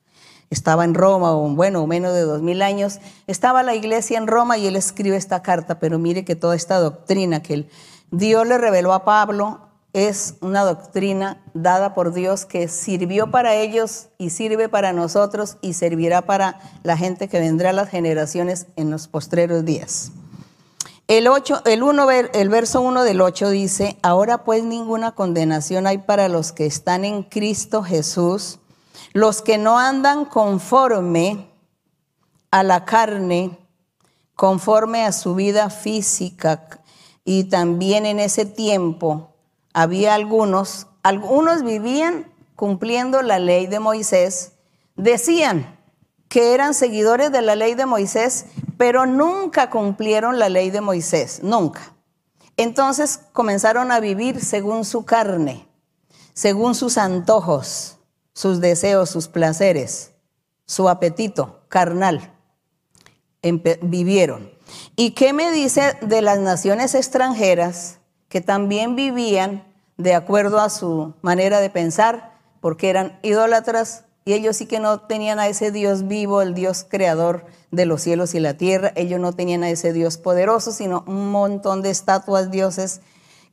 [0.50, 3.00] Estaba en Roma, o bueno, menos de dos mil años.
[3.28, 6.80] Estaba la iglesia en Roma y él escribe esta carta, pero mire que toda esta
[6.80, 7.70] doctrina que
[8.12, 9.65] Dios le reveló a Pablo
[9.96, 15.72] es una doctrina dada por Dios que sirvió para ellos y sirve para nosotros y
[15.72, 20.12] servirá para la gente que vendrá a las generaciones en los postreros días.
[21.08, 21.82] El, 8, el,
[22.34, 27.06] el verso 1 del 8 dice, ahora pues ninguna condenación hay para los que están
[27.06, 28.60] en Cristo Jesús,
[29.14, 31.50] los que no andan conforme
[32.52, 33.58] a la carne,
[34.36, 36.68] conforme a su vida física,
[37.24, 39.35] y también en ese tiempo
[39.76, 44.54] había algunos, algunos vivían cumpliendo la ley de Moisés,
[44.96, 45.78] decían
[46.30, 48.46] que eran seguidores de la ley de Moisés,
[48.78, 51.94] pero nunca cumplieron la ley de Moisés, nunca.
[52.56, 55.68] Entonces comenzaron a vivir según su carne,
[56.34, 57.98] según sus antojos,
[58.32, 60.12] sus deseos, sus placeres,
[60.66, 62.32] su apetito carnal.
[63.42, 64.54] vivieron.
[64.96, 69.64] ¿Y qué me dice de las naciones extranjeras que también vivían
[69.98, 75.02] de acuerdo a su manera de pensar, porque eran idólatras y ellos sí que no
[75.02, 79.20] tenían a ese Dios vivo, el Dios creador de los cielos y la tierra, ellos
[79.20, 83.02] no tenían a ese Dios poderoso, sino un montón de estatuas, dioses,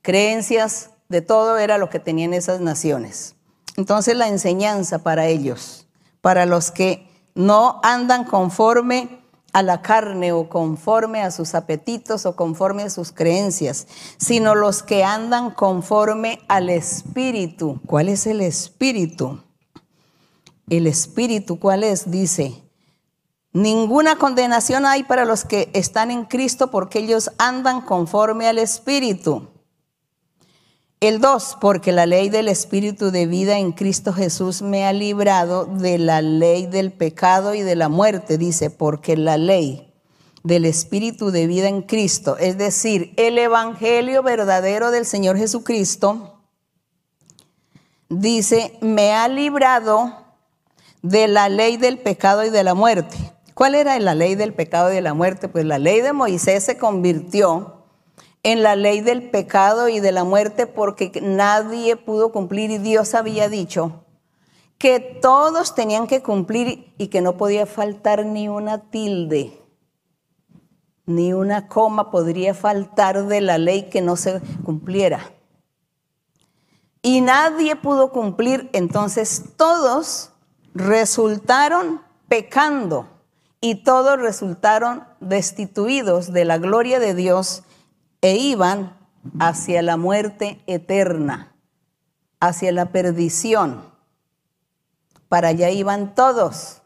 [0.01, 3.35] creencias, de todo era lo que tenían esas naciones.
[3.77, 5.87] Entonces la enseñanza para ellos,
[6.23, 9.22] para los que no andan conforme
[9.53, 13.86] a la carne o conforme a sus apetitos o conforme a sus creencias,
[14.16, 17.80] sino los que andan conforme al Espíritu.
[17.86, 19.42] ¿Cuál es el Espíritu?
[20.68, 22.11] El Espíritu, ¿cuál es?
[22.11, 22.62] Dice,
[23.53, 29.51] ninguna condenación hay para los que están en Cristo porque ellos andan conforme al Espíritu.
[31.03, 35.64] El 2, porque la ley del Espíritu de vida en Cristo Jesús me ha librado
[35.64, 38.38] de la ley del pecado y de la muerte.
[38.38, 39.92] Dice, porque la ley
[40.44, 46.38] del Espíritu de vida en Cristo, es decir, el Evangelio verdadero del Señor Jesucristo,
[48.09, 50.22] dice, me ha librado
[51.03, 53.16] de la ley del pecado y de la muerte.
[53.55, 55.48] ¿Cuál era la ley del pecado y de la muerte?
[55.48, 57.82] Pues la ley de Moisés se convirtió
[58.43, 63.14] en la ley del pecado y de la muerte porque nadie pudo cumplir y Dios
[63.14, 64.05] había dicho
[64.78, 69.62] que todos tenían que cumplir y que no podía faltar ni una tilde,
[71.07, 75.30] ni una coma podría faltar de la ley que no se cumpliera.
[77.01, 80.30] Y nadie pudo cumplir, entonces todos
[80.74, 83.07] resultaron pecando
[83.61, 87.62] y todos resultaron destituidos de la gloria de Dios
[88.23, 88.97] e iban
[89.39, 91.55] hacia la muerte eterna,
[92.41, 93.85] hacia la perdición.
[95.29, 96.83] Para allá iban todos.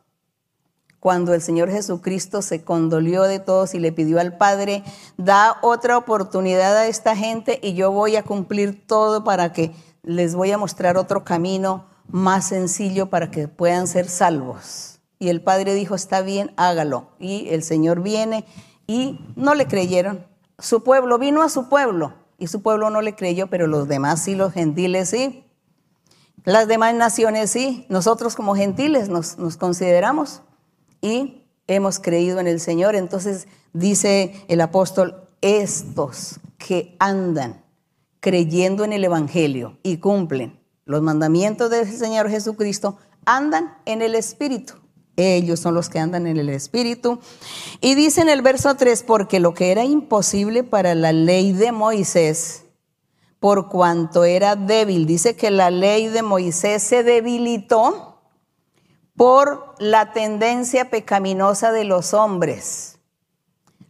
[0.98, 4.82] Cuando el Señor Jesucristo se condolió de todos y le pidió al Padre,
[5.16, 9.72] da otra oportunidad a esta gente y yo voy a cumplir todo para que
[10.02, 15.00] les voy a mostrar otro camino más sencillo para que puedan ser salvos.
[15.18, 17.08] Y el Padre dijo, está bien, hágalo.
[17.18, 18.44] Y el Señor viene
[18.86, 20.24] y no le creyeron.
[20.58, 24.22] Su pueblo vino a su pueblo y su pueblo no le creyó, pero los demás
[24.22, 25.44] sí, los gentiles sí.
[26.44, 27.86] Las demás naciones sí.
[27.88, 30.42] Nosotros como gentiles nos, nos consideramos
[31.00, 32.94] y hemos creído en el Señor.
[32.94, 37.62] Entonces dice el apóstol, estos que andan
[38.20, 44.74] creyendo en el Evangelio y cumplen los mandamientos del Señor Jesucristo, andan en el Espíritu.
[45.16, 47.18] Ellos son los que andan en el Espíritu.
[47.80, 51.72] Y dice en el verso 3, porque lo que era imposible para la ley de
[51.72, 52.64] Moisés,
[53.40, 58.20] por cuanto era débil, dice que la ley de Moisés se debilitó
[59.16, 62.98] por la tendencia pecaminosa de los hombres.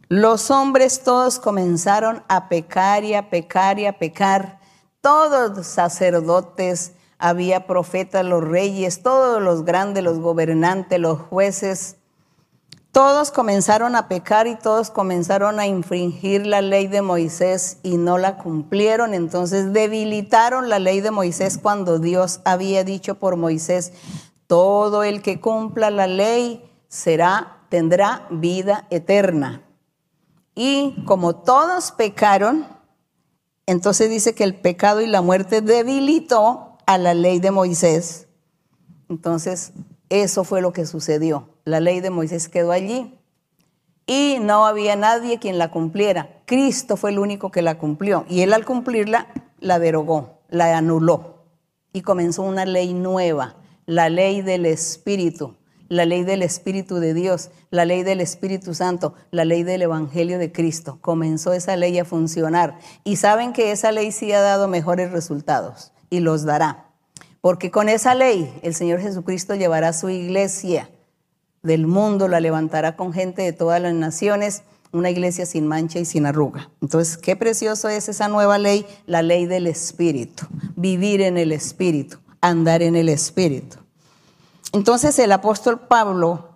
[0.09, 4.61] Los hombres todos comenzaron a pecar y a pecar y a pecar.
[5.01, 11.97] Todos sacerdotes, había profetas, los reyes, todos los grandes, los gobernantes, los jueces,
[12.97, 18.17] todos comenzaron a pecar y todos comenzaron a infringir la ley de Moisés y no
[18.17, 19.13] la cumplieron.
[19.13, 23.93] Entonces debilitaron la ley de Moisés cuando Dios había dicho por Moisés,
[24.47, 29.61] todo el que cumpla la ley será, tendrá vida eterna.
[30.55, 32.65] Y como todos pecaron,
[33.67, 38.27] entonces dice que el pecado y la muerte debilitó a la ley de Moisés.
[39.09, 39.73] Entonces,
[40.09, 41.49] eso fue lo que sucedió.
[41.65, 43.19] La ley de Moisés quedó allí
[44.07, 46.41] y no había nadie quien la cumpliera.
[46.45, 49.27] Cristo fue el único que la cumplió y él al cumplirla
[49.59, 51.43] la derogó, la anuló
[51.91, 55.57] y comenzó una ley nueva, la ley del Espíritu,
[55.89, 60.39] la ley del Espíritu de Dios, la ley del Espíritu Santo, la ley del Evangelio
[60.39, 60.99] de Cristo.
[61.01, 65.91] Comenzó esa ley a funcionar y saben que esa ley sí ha dado mejores resultados
[66.09, 66.85] y los dará.
[67.41, 70.89] Porque con esa ley el Señor Jesucristo llevará su iglesia
[71.63, 76.05] del mundo, la levantará con gente de todas las naciones, una iglesia sin mancha y
[76.05, 76.69] sin arruga.
[76.81, 80.45] Entonces, qué precioso es esa nueva ley, la ley del Espíritu,
[80.75, 83.77] vivir en el Espíritu, andar en el Espíritu.
[84.73, 86.49] Entonces el apóstol Pablo,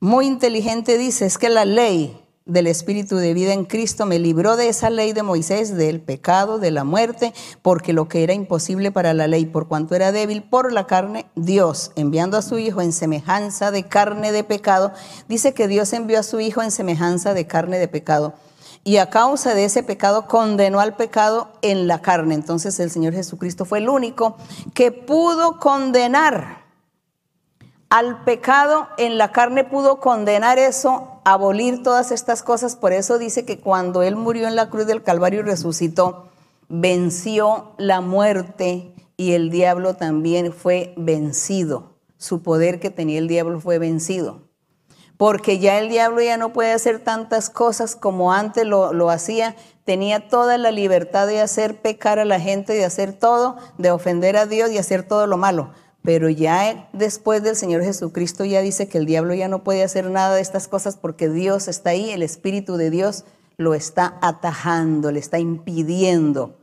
[0.00, 4.56] muy inteligente, dice, es que la ley del Espíritu de vida en Cristo me libró
[4.56, 7.32] de esa ley de Moisés, del pecado, de la muerte,
[7.62, 11.26] porque lo que era imposible para la ley, por cuanto era débil por la carne,
[11.36, 14.92] Dios, enviando a su Hijo en semejanza de carne de pecado,
[15.28, 18.34] dice que Dios envió a su Hijo en semejanza de carne de pecado.
[18.84, 22.34] Y a causa de ese pecado condenó al pecado en la carne.
[22.34, 24.36] Entonces el Señor Jesucristo fue el único
[24.74, 26.61] que pudo condenar
[27.92, 32.74] al pecado en la carne pudo condenar eso, abolir todas estas cosas.
[32.74, 36.28] Por eso dice que cuando Él murió en la cruz del Calvario y resucitó,
[36.70, 41.98] venció la muerte y el diablo también fue vencido.
[42.16, 44.48] Su poder que tenía el diablo fue vencido.
[45.18, 49.54] Porque ya el diablo ya no puede hacer tantas cosas como antes lo, lo hacía.
[49.84, 54.38] Tenía toda la libertad de hacer pecar a la gente, de hacer todo, de ofender
[54.38, 55.72] a Dios y hacer todo lo malo
[56.02, 60.10] pero ya después del Señor Jesucristo ya dice que el diablo ya no puede hacer
[60.10, 63.24] nada de estas cosas porque Dios está ahí, el Espíritu de Dios
[63.56, 66.56] lo está atajando, le está impidiendo.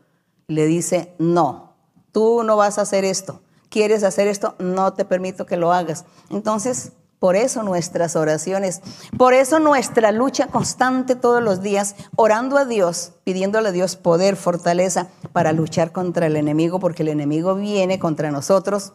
[0.48, 1.76] Le dice, no,
[2.12, 3.42] tú no vas a hacer esto.
[3.70, 4.56] ¿Quieres hacer esto?
[4.60, 6.06] No te permito que lo hagas.
[6.32, 8.82] Entonces, Por eso nuestras oraciones,
[9.18, 14.38] por eso nuestra lucha constante todos los días, orando a Dios, pidiéndole a Dios poder,
[14.38, 18.94] fortaleza para luchar contra el enemigo, porque el enemigo viene contra nosotros.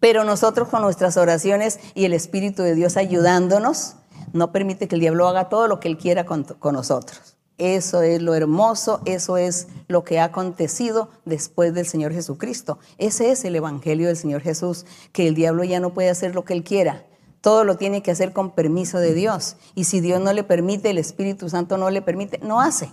[0.00, 3.96] Pero nosotros con nuestras oraciones y el Espíritu de Dios ayudándonos,
[4.32, 7.36] no permite que el diablo haga todo lo que él quiera con, nosotros.
[7.58, 12.78] Eso es lo hermoso, eso es lo que ha acontecido después del Señor Jesucristo.
[12.98, 16.44] Ese es el Evangelio del Señor Jesús, que el diablo ya no puede hacer lo
[16.44, 17.06] que él quiera.
[17.40, 19.56] Todo lo tiene que hacer con permiso de Dios.
[19.74, 22.90] Y si Dios no le permite, el Espíritu Santo no le permite, no hace.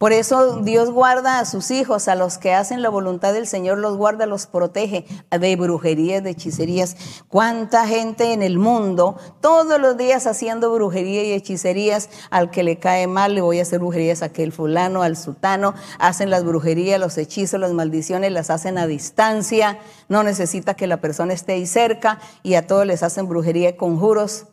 [0.00, 3.76] Por eso Dios guarda a sus hijos, a los que hacen la voluntad del Señor,
[3.76, 6.96] los guarda, los protege de brujerías, de hechicerías.
[7.28, 12.08] ¿Cuánta gente en el mundo todos los días haciendo brujería y hechicerías?
[12.30, 15.74] Al que le cae mal le voy a hacer brujerías a aquel fulano, al sutano.
[15.98, 19.80] Hacen las brujerías, los hechizos, las maldiciones, las hacen a distancia.
[20.08, 23.76] No necesita que la persona esté ahí cerca y a todos les hacen brujería y
[23.76, 24.46] conjuros.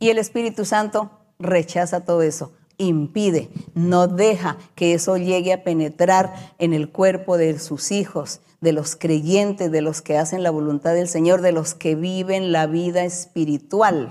[0.00, 6.34] Y el Espíritu Santo rechaza todo eso impide, no deja que eso llegue a penetrar
[6.58, 10.94] en el cuerpo de sus hijos, de los creyentes, de los que hacen la voluntad
[10.94, 14.10] del Señor, de los que viven la vida espiritual.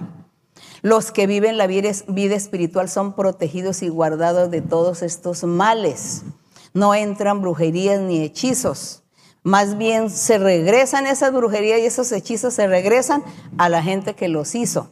[0.82, 1.90] Los que viven la vida
[2.36, 6.24] espiritual son protegidos y guardados de todos estos males.
[6.74, 9.04] No entran brujerías ni hechizos.
[9.44, 13.24] Más bien se regresan esas brujerías y esos hechizos se regresan
[13.58, 14.90] a la gente que los hizo.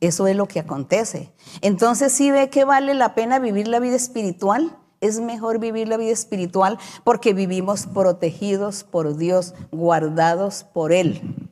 [0.00, 1.32] Eso es lo que acontece.
[1.60, 5.96] Entonces, si ve que vale la pena vivir la vida espiritual, es mejor vivir la
[5.96, 11.50] vida espiritual porque vivimos protegidos por Dios, guardados por Él.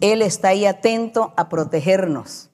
[0.00, 2.50] Él está ahí atento a protegernos.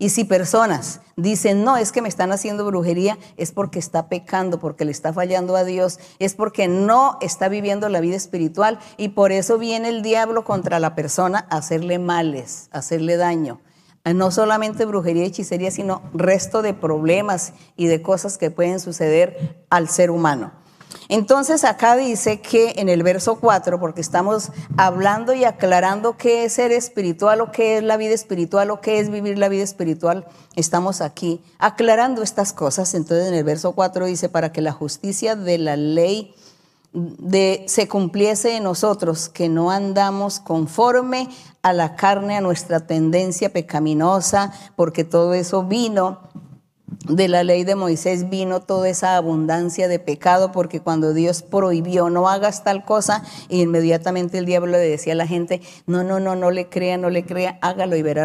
[0.00, 4.60] Y si personas dicen, no, es que me están haciendo brujería, es porque está pecando,
[4.60, 9.08] porque le está fallando a Dios, es porque no está viviendo la vida espiritual y
[9.08, 13.60] por eso viene el diablo contra la persona a hacerle males, a hacerle daño.
[14.08, 18.80] Ah, no solamente brujería y hechicería, sino resto de problemas y de cosas que pueden
[18.80, 20.52] suceder al ser humano.
[21.10, 26.54] Entonces acá dice que en el verso 4, porque estamos hablando y aclarando qué es
[26.54, 30.26] ser espiritual o qué es la vida espiritual o qué es vivir la vida espiritual,
[30.56, 32.94] estamos aquí aclarando estas cosas.
[32.94, 36.34] Entonces en el verso 4 dice, para que la justicia de la ley
[36.92, 41.28] de, se cumpliese en nosotros, que no andamos conforme
[41.62, 46.20] a la carne, a nuestra tendencia pecaminosa, porque todo eso vino
[47.06, 52.10] de la ley de Moisés vino toda esa abundancia de pecado, porque cuando Dios prohibió
[52.10, 56.34] no hagas tal cosa, inmediatamente el diablo le decía a la gente, no, no, no,
[56.36, 58.24] no le crea, no le crea, hágalo y verá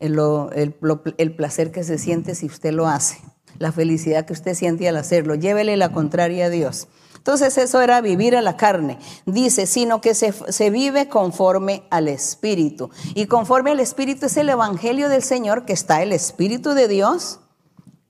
[0.00, 0.74] el,
[1.18, 3.18] el placer que se siente si usted lo hace,
[3.58, 6.88] la felicidad que usted siente al hacerlo, llévele la contraria a Dios.
[7.24, 8.98] Entonces eso era vivir a la carne.
[9.24, 12.90] Dice, sino que se, se, vive conforme al Espíritu.
[13.14, 17.40] Y conforme al Espíritu es el Evangelio del Señor, que está el Espíritu de Dios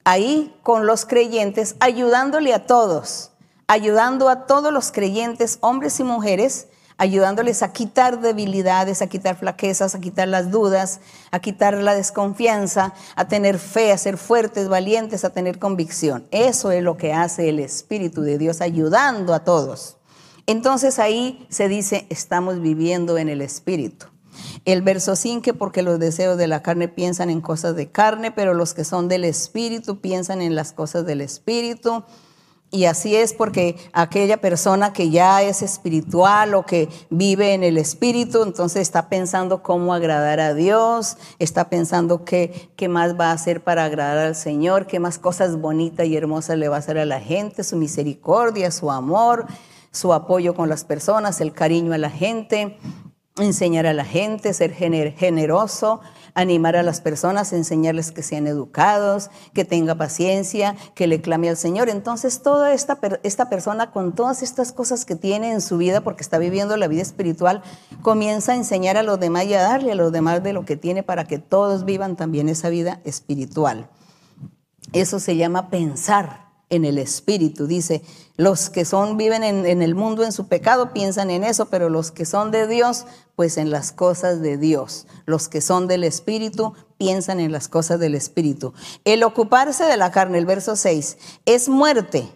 [0.03, 3.31] ahí con los creyentes, ayudándole a todos,
[3.69, 6.67] ayudando a todos los creyentes, hombres y mujeres,
[6.97, 12.95] ayudándoles a quitar debilidades, a quitar flaquezas, a quitar las dudas, a quitar la desconfianza,
[13.17, 16.27] a tener fe, a ser fuertes, valientes, a tener convicción.
[16.31, 19.97] Eso es lo que hace el Espíritu de Dios, ayudando a todos.
[20.47, 24.07] Entonces ahí se dice, estamos viviendo en el Espíritu.
[24.65, 28.55] El verso 5, porque los deseos de la carne piensan en cosas de carne, pero
[28.55, 32.05] los que son del Espíritu piensan en las cosas del Espíritu.
[32.71, 37.79] Y así es porque aquella persona que ya es espiritual o que vive en el
[37.79, 43.35] espíritu, entonces está pensando cómo agradar a Dios, está pensando qué, qué más va a
[43.35, 46.99] hacer para agradar al Señor, qué más cosas bonitas y hermosas le va a hacer
[46.99, 49.47] a la gente, su misericordia, su amor,
[49.93, 52.77] su apoyo con las personas, el cariño a la gente,
[53.37, 56.01] enseñar a la gente, ser generoso,
[56.35, 61.57] animar a las personas, enseñarles que sean educados, que tenga paciencia, que le clame al
[61.57, 61.89] Señor.
[61.89, 66.23] Entonces, toda esta, esta persona con todas estas cosas que tiene en su vida, porque
[66.23, 67.63] está viviendo la vida espiritual,
[68.03, 70.77] comienza a enseñar a los demás y a darle a los demás de lo que
[70.77, 73.89] tiene para que todos vivan también esa vida espiritual.
[74.93, 77.67] Eso se llama pensar en el espíritu.
[77.67, 78.03] Dice,
[78.37, 82.11] los que son, viven en, el mundo en su pecado piensan en eso, pero los
[82.11, 83.07] que son de Dios,
[83.37, 85.07] pues en las cosas de Dios.
[85.27, 88.73] Los que son del espíritu piensan en las cosas del espíritu.
[89.05, 92.29] El ocuparse de la carne, el verso 6, es muerte.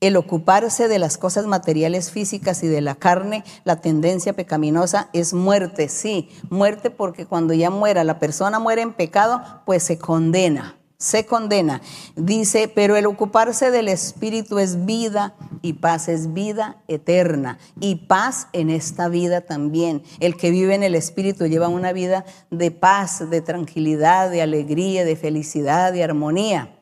[0.00, 5.32] El ocuparse de las cosas materiales físicas y de la carne, la tendencia pecaminosa es
[5.32, 10.76] muerte, sí, muerte porque cuando ya muera, la persona muere en pecado, pues se condena
[11.04, 11.82] se condena.
[12.16, 18.48] Dice, pero el ocuparse del Espíritu es vida y paz es vida eterna y paz
[18.54, 20.02] en esta vida también.
[20.18, 25.04] El que vive en el Espíritu lleva una vida de paz, de tranquilidad, de alegría,
[25.04, 26.80] de felicidad, de armonía.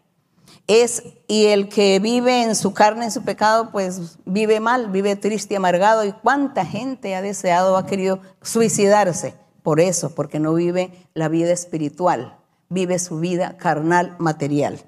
[0.69, 5.17] Es, y el que vive en su carne, en su pecado, pues vive mal, vive
[5.17, 6.05] triste, amargado.
[6.05, 9.35] ¿Y cuánta gente ha deseado, ha querido suicidarse?
[9.65, 12.39] Por eso, porque no vive la vida espiritual
[12.73, 14.81] vive su vida carnal, material.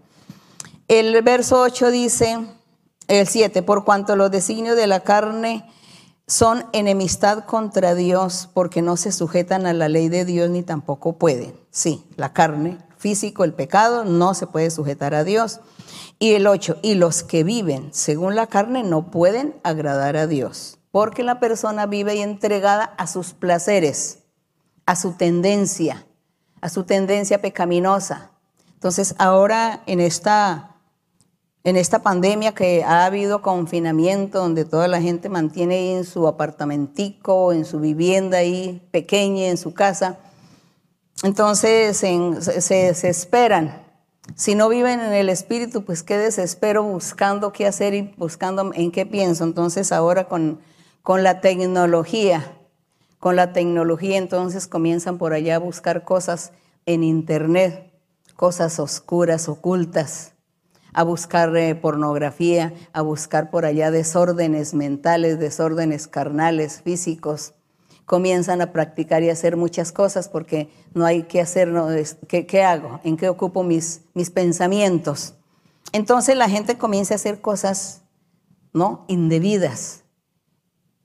[0.88, 2.38] El verso 8 dice,
[3.08, 5.68] el 7, por cuanto los designios de la carne
[6.26, 11.18] son enemistad contra Dios porque no se sujetan a la ley de Dios ni tampoco
[11.18, 11.54] pueden.
[11.70, 15.60] Sí, la carne, físico, el pecado, no se puede sujetar a Dios.
[16.18, 20.78] Y el 8, y los que viven según la carne no pueden agradar a Dios,
[20.90, 24.20] porque la persona vive y entregada a sus placeres,
[24.86, 26.06] a su tendencia,
[26.64, 28.30] a su tendencia pecaminosa.
[28.72, 30.76] Entonces, ahora en esta,
[31.62, 36.26] en esta pandemia que ha habido confinamiento, donde toda la gente mantiene ahí en su
[36.26, 40.16] apartamentico, en su vivienda ahí pequeña, en su casa,
[41.22, 43.84] entonces se, se esperan.
[44.34, 48.90] Si no viven en el espíritu, pues qué desespero buscando qué hacer y buscando en
[48.90, 49.44] qué pienso.
[49.44, 50.60] Entonces ahora con,
[51.02, 52.53] con la tecnología,
[53.24, 56.52] con la tecnología entonces comienzan por allá a buscar cosas
[56.84, 57.90] en internet,
[58.36, 60.34] cosas oscuras, ocultas,
[60.92, 67.54] a buscar eh, pornografía, a buscar por allá desórdenes mentales, desórdenes carnales, físicos.
[68.04, 71.72] Comienzan a practicar y a hacer muchas cosas porque no hay que hacer,
[72.28, 73.00] ¿qué, ¿qué, hago?
[73.04, 75.32] ¿En qué ocupo mis, mis pensamientos?
[75.92, 78.02] Entonces la gente comienza a hacer cosas
[78.74, 79.06] ¿no?
[79.08, 80.03] indebidas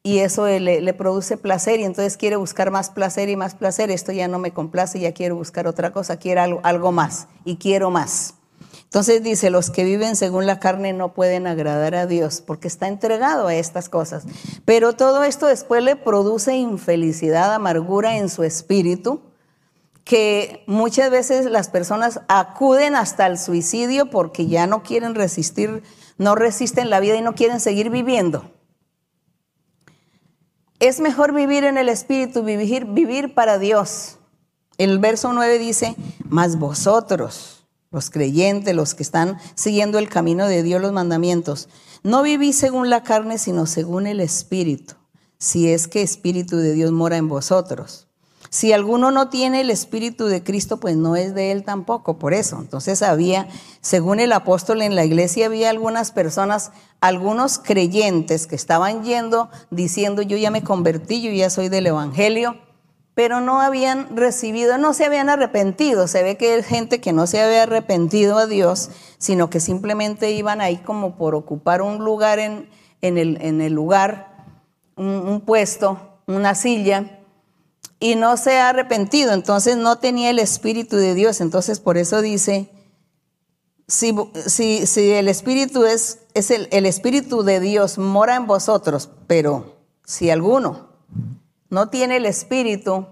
[0.02, 3.92] y eso le, produce placer y entonces quiere buscar más placer y más placer.
[3.92, 7.58] Esto ya no me complace, ya quiero buscar otra cosa, quiero algo, algo más y
[7.58, 8.36] quiero más.
[8.84, 12.88] Entonces dice, los que viven según la carne no pueden agradar a Dios porque está
[12.88, 14.24] entregado a estas cosas.
[14.66, 19.22] Pero todo esto después le produce infelicidad, amargura en su espíritu,
[20.06, 25.84] que muchas veces las personas acuden hasta el suicidio porque ya no quieren resistir,
[26.18, 28.50] no resisten la vida y no quieren seguir viviendo.
[30.80, 34.18] Es mejor vivir en el Espíritu, vivir, vivir para Dios.
[34.78, 35.96] El verso 9 dice,
[36.30, 41.68] mas vosotros, los creyentes, los que están siguiendo el camino de Dios, los mandamientos,
[42.02, 44.96] no vivís según la carne, sino según el Espíritu,
[45.38, 48.09] si es que Espíritu de Dios mora en vosotros.
[48.50, 52.34] Si alguno no tiene el Espíritu de Cristo, pues no es de él tampoco, por
[52.34, 52.58] eso.
[52.60, 53.48] Entonces había,
[53.82, 60.24] según el apóstol en la iglesia, había algunas personas, algunos creyentes que estaban yendo diciendo,
[60.24, 62.58] yo ya me convertí, yo ya soy del Evangelio,
[63.14, 66.08] pero no habían recibido, no se habían arrepentido.
[66.08, 68.90] Se ve que es gente que no se había arrepentido a Dios,
[69.20, 72.68] sino que simplemente iban ahí como por ocupar un lugar en,
[73.02, 74.46] el, lugar,
[74.96, 77.19] un puesto, una silla
[78.00, 81.42] y no se ha arrepentido, entonces no tenía el Espíritu de Dios.
[81.42, 82.70] Entonces por eso dice,
[83.88, 84.16] si,
[84.96, 90.90] el Espíritu es, es el Espíritu de Dios mora en vosotros, pero si alguno
[91.70, 93.08] no tiene el Espíritu,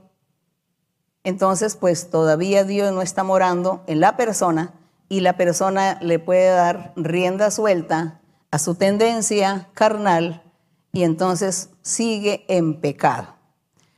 [1.24, 4.74] entonces pues todavía Dios no está morando en la persona
[5.10, 8.22] y la persona le puede dar rienda suelta
[8.52, 10.44] a su tendencia carnal
[10.92, 13.37] y entonces sigue en pecado.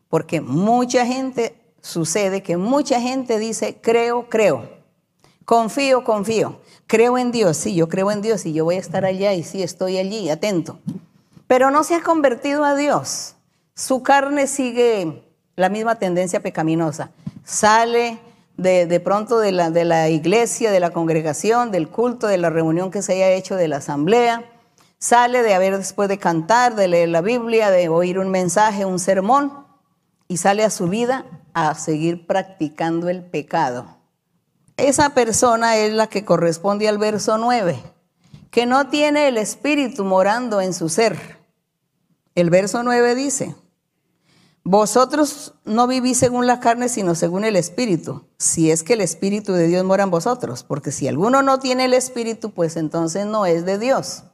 [0.10, 4.68] Porque mucha gente, sucede que mucha gente dice, creo, creo,
[5.45, 9.05] confío, confío, creo en Dios, sí, yo creo en Dios y yo voy a estar
[9.05, 10.80] allá y sí, estoy allí, atento.
[11.47, 13.36] Pero no se ha convertido a Dios.
[13.76, 15.24] Su carne sigue
[15.55, 17.12] la misma tendencia pecaminosa.
[17.43, 18.20] Sale
[18.57, 22.49] de, de, pronto de la, de la iglesia, de la congregación, del culto, de la
[22.49, 24.43] reunión que se haya hecho de la asamblea.
[24.97, 28.99] Sale de haber después de cantar, de leer la Biblia, de oír un mensaje, un
[28.99, 29.68] sermón
[30.30, 33.97] y sale a su vida a seguir practicando el pecado.
[34.77, 37.84] Esa persona es la que corresponde al verso 9,
[38.51, 41.38] que no tiene el Espíritu morando en su ser.
[42.36, 43.55] El verso 9 dice,
[44.63, 49.51] vosotros no vivís según la carne, sino según el Espíritu, si es que el Espíritu
[49.51, 53.47] de Dios mora en vosotros, porque si alguno no tiene el Espíritu, pues entonces no
[53.47, 54.25] es de Dios.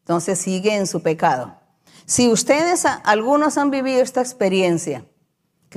[0.00, 1.54] Entonces sigue en su pecado.
[2.06, 5.04] Si ustedes, algunos han vivido esta experiencia,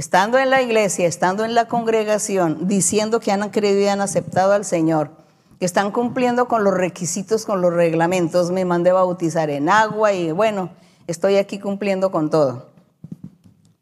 [0.02, 4.54] estando en la iglesia, estando en la congregación, diciendo que han creído y han aceptado
[4.54, 5.12] al Señor,
[5.60, 10.32] que están cumpliendo con los requisitos, con los reglamentos, me mandé bautizar en agua y
[10.32, 10.70] bueno,
[11.08, 12.70] estoy aquí cumpliendo con todo.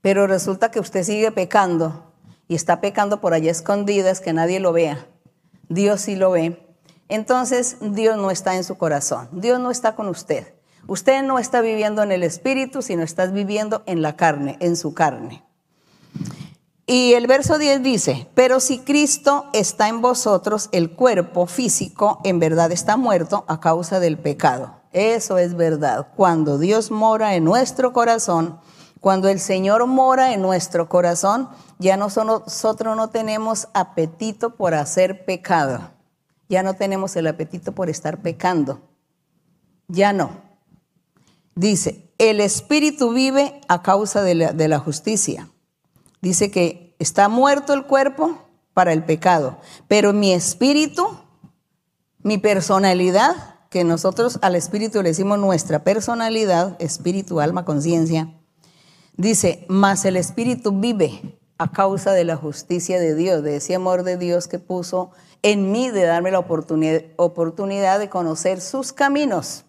[0.01, 2.03] Pero resulta que usted sigue pecando
[2.47, 5.07] y está pecando por allá escondidas, que nadie lo vea.
[5.67, 6.61] Dios sí lo ve.
[7.09, 10.53] entonces Dios no está en su corazón, Dios no está con usted.
[10.87, 14.93] Usted no está viviendo en el espíritu, sino está viviendo en la carne, en su
[14.93, 15.43] carne.
[16.87, 22.39] Y el verso 10 dice, pero si Cristo está en vosotros, el cuerpo físico en
[22.39, 24.81] verdad está muerto a causa del pecado.
[24.93, 26.09] Eso es verdad.
[26.15, 28.59] Cuando Dios mora en nuestro corazón,
[29.01, 31.49] cuando el Señor mora en nuestro corazón,
[31.79, 35.91] ya nosotros no tenemos apetito por hacer pecado.
[36.49, 38.81] Ya no tenemos el apetito por estar pecando.
[39.87, 40.29] Ya no.
[41.55, 45.49] Dice, el Espíritu vive a causa de la, de la justicia
[46.25, 48.39] dice que está muerto el cuerpo
[48.73, 51.07] para el pecado, pero mi espíritu,
[52.23, 53.35] mi personalidad,
[53.69, 58.33] que nosotros al espíritu le decimos nuestra personalidad, espíritu, alma, conciencia,
[59.15, 64.01] dice, más el espíritu vive a causa de la justicia de Dios, de ese amor
[64.01, 65.11] de Dios que puso
[65.43, 69.63] en mí de darme la oportunidad, oportunidad de conocer sus caminos.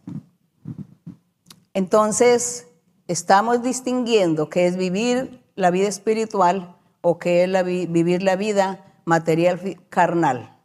[1.75, 2.67] Entonces,
[3.09, 9.81] estamos distinguiendo que es vivir la vida espiritual o que es vivir la vida material
[9.89, 10.57] carnal.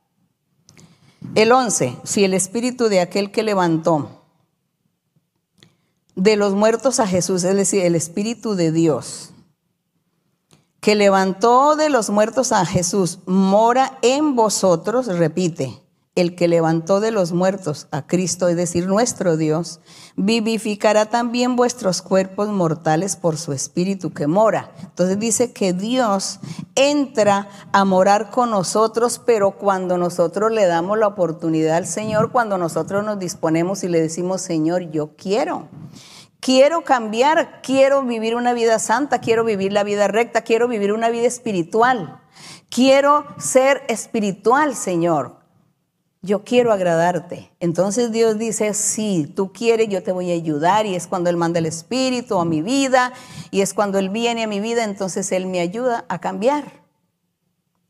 [1.35, 4.21] El 11, si el espíritu de aquel que levantó
[6.15, 9.31] de los muertos a Jesús, es decir, el espíritu de Dios,
[10.81, 15.81] que levantó de los muertos a Jesús, mora en vosotros, repite,
[16.13, 19.79] el que levantó de los muertos a Cristo, es decir, nuestro Dios,
[20.17, 24.71] vivificará también vuestros cuerpos mortales por su espíritu que mora.
[24.81, 26.41] Entonces dice que Dios
[26.75, 32.57] entra a morar con nosotros, pero cuando nosotros le damos la oportunidad al Señor, cuando
[32.57, 35.69] nosotros nos disponemos y le decimos, Señor, yo quiero.
[36.41, 41.09] Quiero cambiar, quiero vivir una vida santa, quiero vivir la vida recta, quiero vivir una
[41.09, 42.19] vida espiritual.
[42.69, 45.40] Quiero ser espiritual, Señor
[46.23, 47.51] yo quiero agradarte.
[47.59, 50.85] Entonces Dios dice, si tú quieres, yo te voy a ayudar.
[50.85, 53.11] Y es cuando Él manda el Espíritu a mi vida.
[53.49, 56.81] Y es cuando Él viene a mi vida, entonces Él me ayuda a cambiar.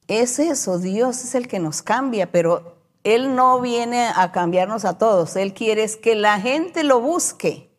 [0.07, 4.97] Es eso, Dios es el que nos cambia, pero Él no viene a cambiarnos a
[4.97, 5.35] todos.
[5.35, 7.69] Él quiere que la gente lo busque.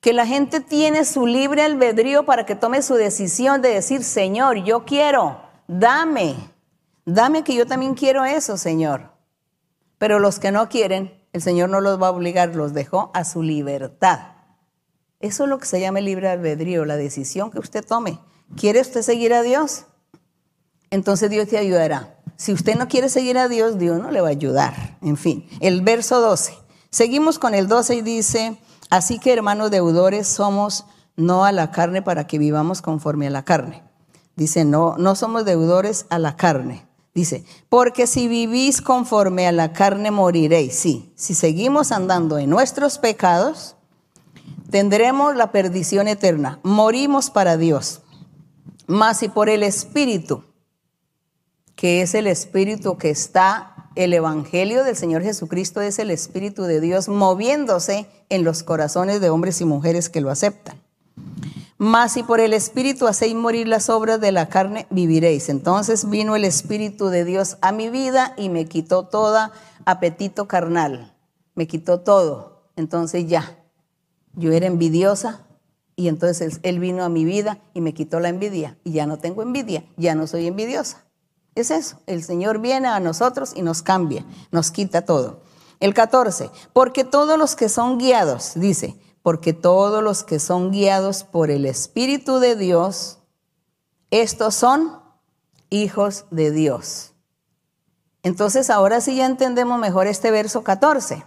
[0.00, 4.56] Que la gente tiene su libre albedrío para que tome su decisión de decir, Señor,
[4.64, 6.34] yo quiero, dame,
[7.04, 9.11] dame que yo también quiero eso, Señor.
[10.02, 13.22] Pero los que no quieren, el Señor no los va a obligar, los dejó a
[13.24, 14.18] su libertad.
[15.20, 18.18] Eso es lo que se llama el libre albedrío, la decisión que usted tome.
[18.56, 19.84] ¿Quiere usted seguir a Dios?
[20.90, 22.18] Entonces Dios te ayudará.
[22.34, 24.98] Si usted no quiere seguir a Dios, Dios no le va a ayudar.
[25.02, 26.52] En fin, el verso 12.
[26.90, 28.58] Seguimos con el 12 y dice,
[28.90, 30.84] así que hermanos deudores somos
[31.14, 33.84] no a la carne para que vivamos conforme a la carne.
[34.34, 39.72] Dice, no, no somos deudores a la carne, Dice, porque si vivís conforme a la
[39.72, 40.74] carne moriréis.
[40.76, 43.76] Sí, si seguimos andando en nuestros pecados,
[44.70, 46.58] tendremos la perdición eterna.
[46.62, 48.00] Morimos para Dios.
[48.86, 50.44] Mas si por el Espíritu,
[51.76, 56.80] que es el Espíritu que está, el Evangelio del Señor Jesucristo es el Espíritu de
[56.80, 60.81] Dios moviéndose en los corazones de hombres y mujeres que lo aceptan.
[61.82, 65.48] Mas si por el Espíritu hacéis morir las obras de la carne, viviréis.
[65.48, 69.50] Entonces vino el Espíritu de Dios a mi vida y me quitó todo
[69.84, 71.12] apetito carnal.
[71.56, 72.68] Me quitó todo.
[72.76, 73.58] Entonces ya,
[74.34, 75.40] yo era envidiosa
[75.96, 78.78] y entonces Él vino a mi vida y me quitó la envidia.
[78.84, 81.04] Y ya no tengo envidia, ya no soy envidiosa.
[81.56, 85.40] Es eso, el Señor viene a nosotros y nos cambia, nos quita todo.
[85.80, 91.24] El 14, porque todos los que son guiados, dice, porque todos los que son guiados
[91.24, 93.18] por el Espíritu de Dios,
[94.10, 95.00] estos son
[95.70, 97.12] hijos de Dios.
[98.22, 101.24] Entonces ahora sí ya entendemos mejor este verso 14.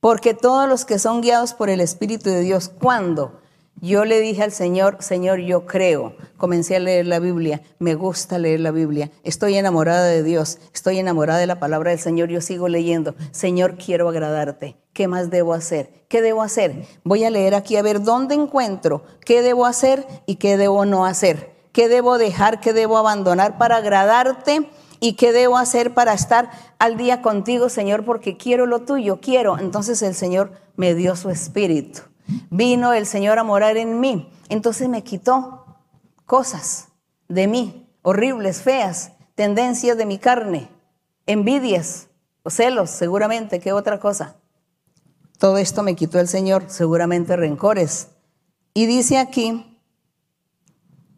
[0.00, 3.40] Porque todos los que son guiados por el Espíritu de Dios, ¿cuándo?
[3.84, 6.14] Yo le dije al Señor, Señor, yo creo.
[6.38, 10.98] Comencé a leer la Biblia, me gusta leer la Biblia, estoy enamorada de Dios, estoy
[10.98, 13.14] enamorada de la palabra del Señor, yo sigo leyendo.
[13.30, 14.78] Señor, quiero agradarte.
[14.94, 15.90] ¿Qué más debo hacer?
[16.08, 16.86] ¿Qué debo hacer?
[17.04, 21.04] Voy a leer aquí a ver dónde encuentro qué debo hacer y qué debo no
[21.04, 21.52] hacer.
[21.72, 24.66] ¿Qué debo dejar, qué debo abandonar para agradarte?
[24.98, 28.06] ¿Y qué debo hacer para estar al día contigo, Señor?
[28.06, 29.58] Porque quiero lo tuyo, quiero.
[29.58, 32.00] Entonces el Señor me dio su espíritu
[32.50, 34.30] Vino el Señor a morar en mí.
[34.48, 35.64] Entonces me quitó
[36.26, 36.88] cosas
[37.28, 40.68] de mí, horribles, feas, tendencias de mi carne,
[41.26, 42.08] envidias
[42.46, 44.36] celos, seguramente, ¿qué otra cosa?
[45.38, 48.08] Todo esto me quitó el Señor, seguramente rencores.
[48.74, 49.74] Y dice aquí,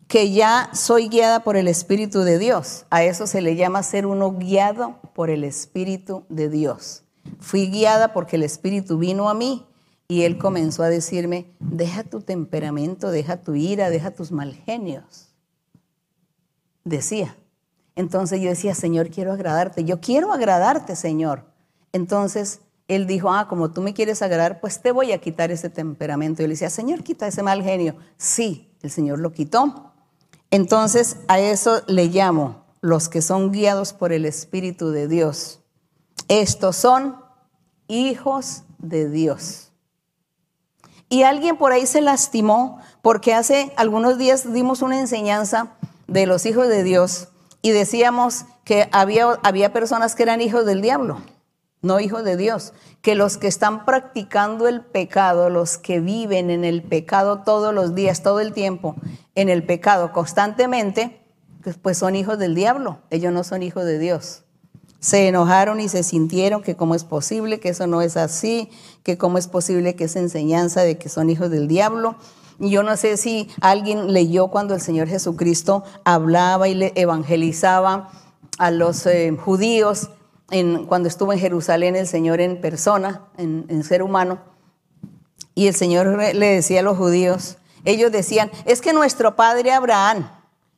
[0.09, 2.86] que ya soy guiada por el Espíritu de Dios.
[2.90, 7.02] A eso se le llama ser uno guiado por el Espíritu de Dios.
[7.40, 9.66] Fui guiada porque el Espíritu vino a mí
[10.09, 15.28] y él comenzó a decirme, deja tu temperamento, deja tu ira, deja tus mal genios.
[16.84, 17.36] Decía.
[17.96, 19.84] Entonces yo decía, Señor, quiero agradarte.
[19.84, 21.44] Yo quiero agradarte, Señor.
[21.92, 25.70] Entonces él dijo, ah, como tú me quieres agradar, pues te voy a quitar ese
[25.70, 26.42] temperamento.
[26.42, 27.96] Yo le decía, Señor, quita ese mal genio.
[28.16, 29.92] Sí, el Señor lo quitó.
[30.50, 35.61] Entonces a eso le llamo los que son guiados por el Espíritu de Dios.
[36.28, 37.16] Estos son
[37.88, 39.65] hijos de Dios.
[41.09, 45.72] Y alguien por ahí se lastimó porque hace algunos días dimos una enseñanza
[46.09, 47.28] de los hijos de Dios
[47.62, 51.22] y decíamos que había, había personas que eran hijos del diablo,
[51.82, 56.64] no hijos de Dios, que los que están practicando el pecado, los que viven en
[56.64, 58.96] el pecado todos los días, todo el tiempo,
[59.36, 61.20] en el pecado constantemente,
[61.62, 64.45] pues, pues son hijos del diablo, ellos no son hijos de Dios.
[65.01, 68.70] Se enojaron y se sintieron que cómo es posible, que eso no es así,
[69.03, 72.16] que cómo es posible que esa enseñanza de que son hijos del diablo.
[72.59, 78.11] Yo no sé si alguien leyó cuando el Señor Jesucristo hablaba y le evangelizaba
[78.59, 80.11] a los eh, judíos
[80.51, 84.38] en, cuando estuvo en Jerusalén el Señor en persona, en, en ser humano.
[85.55, 90.28] Y el Señor le decía a los judíos, ellos decían, es que nuestro padre Abraham,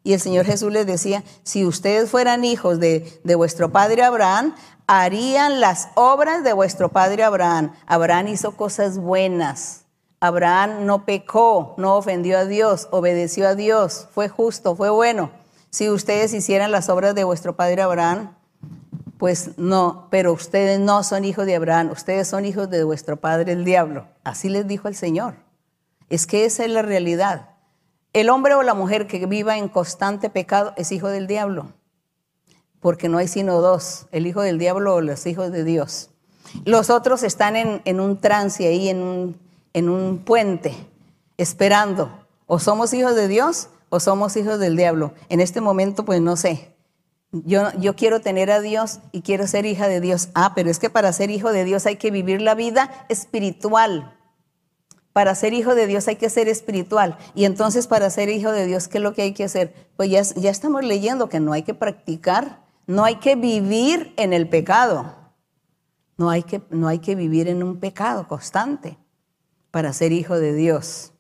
[0.09, 4.55] y el Señor Jesús les decía, si ustedes fueran hijos de, de, vuestro padre Abraham,
[4.87, 7.75] harían las obras de vuestro padre Abraham.
[7.87, 9.83] Abraham hizo cosas buenas.
[10.19, 15.31] Abraham no pecó, no ofendió a Dios, obedeció a Dios, fue justo, fue bueno.
[15.69, 18.35] Si ustedes hicieran las obras de vuestro padre Abraham,
[19.19, 23.53] pues no, pero ustedes no son hijos de Abraham, ustedes son hijos de vuestro padre
[23.53, 24.07] el diablo.
[24.25, 25.35] Así les dijo el Señor.
[26.09, 27.48] Es que esa es la realidad.
[28.19, 31.73] El hombre o la mujer que viva en constante pecado es hijo del diablo,
[32.81, 36.11] porque no hay sino dos, el hijo del diablo o los hijos de Dios.
[36.65, 39.41] Los otros están en, un trance ahí, en un,
[39.73, 40.75] en un puente,
[41.37, 42.11] esperando.
[42.49, 45.13] O somos hijos de Dios o somos hijos del diablo.
[45.29, 46.75] En este momento, pues no sé.
[47.31, 50.31] Yo, yo, quiero tener a Dios y quiero ser hija de Dios.
[50.35, 54.18] Ah, pero es que para ser hijo de Dios hay que vivir la vida espiritual.
[55.19, 57.19] Para ser hijo de Dios hay que ser espiritual.
[57.35, 59.75] Y entonces para ser hijo de Dios, ¿qué es lo que hay que hacer?
[59.97, 64.33] Pues ya, ya estamos leyendo que no hay que practicar, no hay que vivir en
[64.33, 65.13] el pecado.
[66.19, 68.97] No hay que, no hay que vivir en un pecado constante
[69.73, 71.11] para ser hijo de Dios.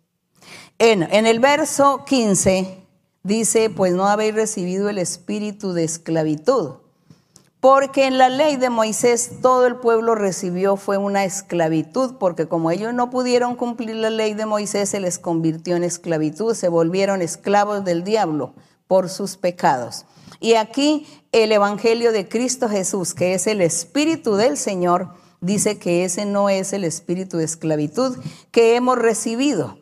[0.79, 2.87] En, en el verso 15
[3.25, 6.77] dice, pues no habéis recibido el espíritu de esclavitud
[7.71, 12.71] porque en la ley de Moisés todo el pueblo recibió fue una esclavitud, porque como
[12.71, 17.21] ellos no pudieron cumplir la ley de Moisés, se les convirtió en esclavitud, se volvieron
[17.21, 18.55] esclavos del diablo
[18.87, 20.07] por sus pecados.
[20.41, 25.11] Y aquí el Evangelio de Cristo Jesús, que es el Espíritu del Señor,
[25.43, 28.17] dice que ese no es el espíritu de esclavitud
[28.51, 29.77] que hemos recibido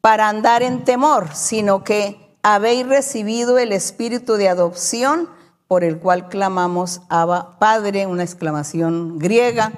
[0.00, 5.28] para andar en temor, sino que habéis recibido el espíritu de adopción
[5.74, 9.72] por el cual clamamos Abba Padre, una exclamación griega.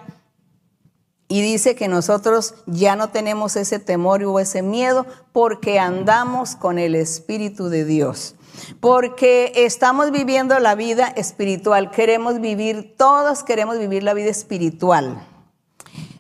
[1.27, 6.79] Y dice que nosotros ya no tenemos ese temor o ese miedo porque andamos con
[6.79, 8.35] el Espíritu de Dios.
[8.81, 11.91] Porque estamos viviendo la vida espiritual.
[11.91, 15.27] Queremos vivir, todos queremos vivir la vida espiritual.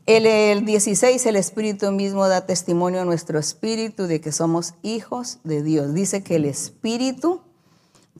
[0.06, 5.38] El, el 16, el Espíritu mismo da testimonio a nuestro espíritu de que somos hijos
[5.44, 5.92] de Dios.
[5.92, 7.42] Dice que el Espíritu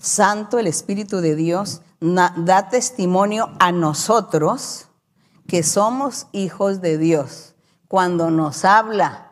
[0.01, 4.89] Santo, el Espíritu de Dios, da testimonio a nosotros
[5.47, 7.55] que somos hijos de Dios.
[7.89, 9.26] Cuando nos habla,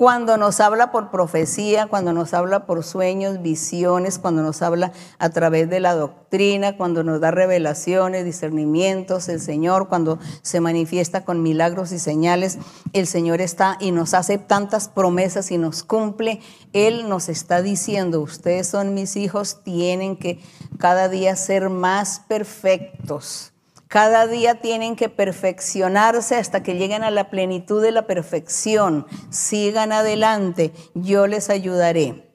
[0.00, 5.28] cuando nos habla por profecía, cuando nos habla por sueños, visiones, cuando nos habla a
[5.28, 11.42] través de la doctrina, cuando nos da revelaciones, discernimientos, el Señor, cuando se manifiesta con
[11.42, 12.56] milagros y señales,
[12.94, 16.40] el Señor está y nos hace tantas promesas y nos cumple.
[16.72, 20.40] Él nos está diciendo, ustedes son mis hijos, tienen que
[20.78, 23.49] cada día ser más perfectos
[23.90, 29.04] cada día tienen que perfeccionarse hasta que lleguen a la plenitud de la perfección.
[29.30, 32.32] Sigan adelante, yo les ayudaré.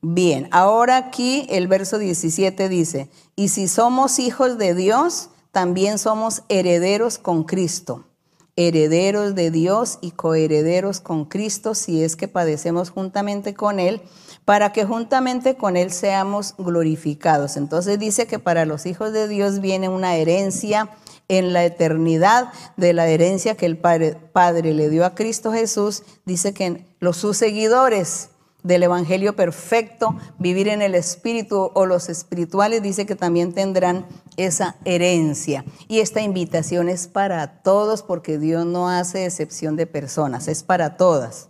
[0.00, 6.44] Bien, ahora aquí el verso 17 dice, y si somos hijos de Dios, también somos
[6.48, 8.06] herederos con Cristo,
[8.54, 14.02] herederos de Dios y coherederos con Cristo si es que padecemos juntamente con Él,
[14.44, 17.56] para que juntamente con Él seamos glorificados.
[17.56, 20.90] Entonces dice que para los hijos de Dios viene una herencia
[21.28, 26.02] en la eternidad de la herencia que el Padre, le dio a Cristo Jesús.
[26.26, 28.30] Dice que los sus seguidores
[28.62, 34.76] del Evangelio perfecto, vivir en el Espíritu o los espirituales, dice que también tendrán esa
[34.84, 35.64] herencia.
[35.88, 40.96] Y esta invitación es para todos porque Dios no hace excepción de personas, es para
[40.96, 41.48] todas.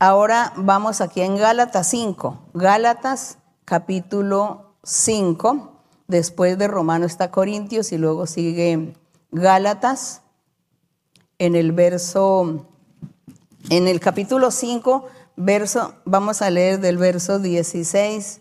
[0.00, 5.72] Ahora vamos aquí en Gálatas 5, Gálatas capítulo 5,
[6.06, 8.94] después de Romano está Corintios y luego sigue
[9.32, 10.22] Gálatas
[11.38, 12.68] en el verso,
[13.70, 18.40] en el capítulo 5, verso, vamos a leer del verso 16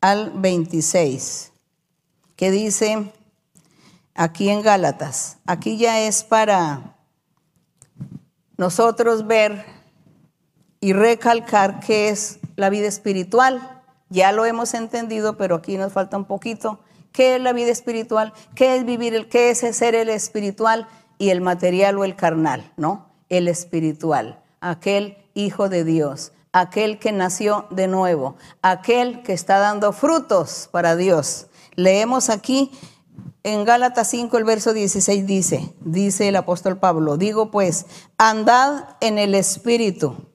[0.00, 1.52] al 26,
[2.36, 3.12] que dice
[4.14, 6.96] aquí en Gálatas, aquí ya es para
[8.56, 9.81] nosotros ver
[10.82, 13.80] y recalcar qué es la vida espiritual.
[14.10, 16.80] Ya lo hemos entendido, pero aquí nos falta un poquito.
[17.12, 18.34] ¿Qué es la vida espiritual?
[18.56, 22.72] ¿Qué es vivir el qué es ser el espiritual y el material o el carnal,
[22.76, 23.06] ¿no?
[23.28, 29.92] El espiritual, aquel hijo de Dios, aquel que nació de nuevo, aquel que está dando
[29.92, 31.46] frutos para Dios.
[31.76, 32.72] Leemos aquí
[33.44, 37.86] en Gálatas 5 el verso 16 dice, dice el apóstol Pablo, digo pues,
[38.18, 40.31] andad en el espíritu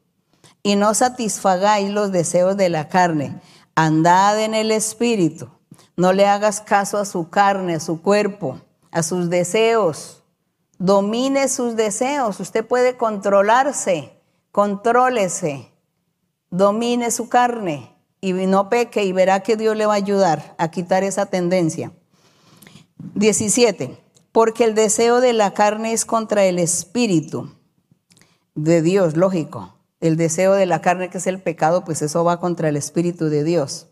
[0.67, 3.39] y no satisfagáis los deseos de la carne,
[3.73, 5.49] andad en el espíritu,
[5.95, 8.59] no le hagas caso a su carne, a su cuerpo,
[8.91, 10.23] a sus deseos,
[10.77, 14.19] domine sus deseos, usted puede controlarse,
[14.51, 15.71] contrólese
[16.49, 20.69] domine su carne y no peque y verá que Dios le va a ayudar a
[20.69, 21.93] quitar esa tendencia.
[23.15, 23.97] 17.
[24.33, 27.53] Porque el deseo de la carne es contra el espíritu
[28.53, 29.76] de Dios, lógico.
[29.99, 33.29] El deseo de la carne que es el pecado, pues eso va contra el espíritu
[33.29, 33.87] de Dios.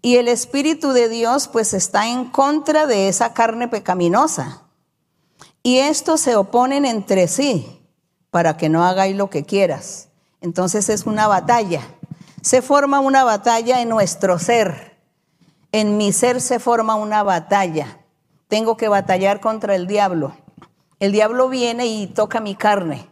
[0.00, 4.62] Y el espíritu de Dios pues está en contra de esa carne pecaminosa.
[5.62, 7.80] Y estos se oponen entre sí
[8.30, 10.08] para que no hagáis lo que quieras.
[10.40, 11.82] Entonces es una batalla.
[12.40, 14.98] Se forma una batalla en nuestro ser.
[15.70, 18.00] En mi ser se forma una batalla.
[18.48, 20.34] Tengo que batallar contra el diablo.
[20.98, 23.08] El diablo viene y toca mi carne,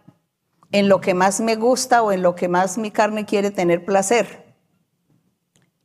[0.72, 3.84] en lo que más me gusta o en lo que más mi carne quiere tener
[3.84, 4.50] placer.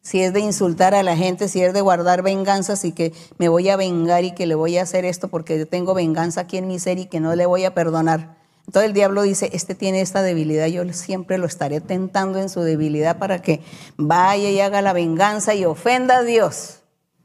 [0.01, 3.49] Si es de insultar a la gente, si es de guardar venganzas y que me
[3.49, 6.57] voy a vengar y que le voy a hacer esto porque yo tengo venganza aquí
[6.57, 8.37] en mi ser y que no le voy a perdonar.
[8.67, 12.61] Entonces el diablo dice, este tiene esta debilidad, yo siempre lo estaré tentando en su
[12.61, 13.61] debilidad para que
[13.97, 16.81] vaya y haga la venganza y ofenda a Dios.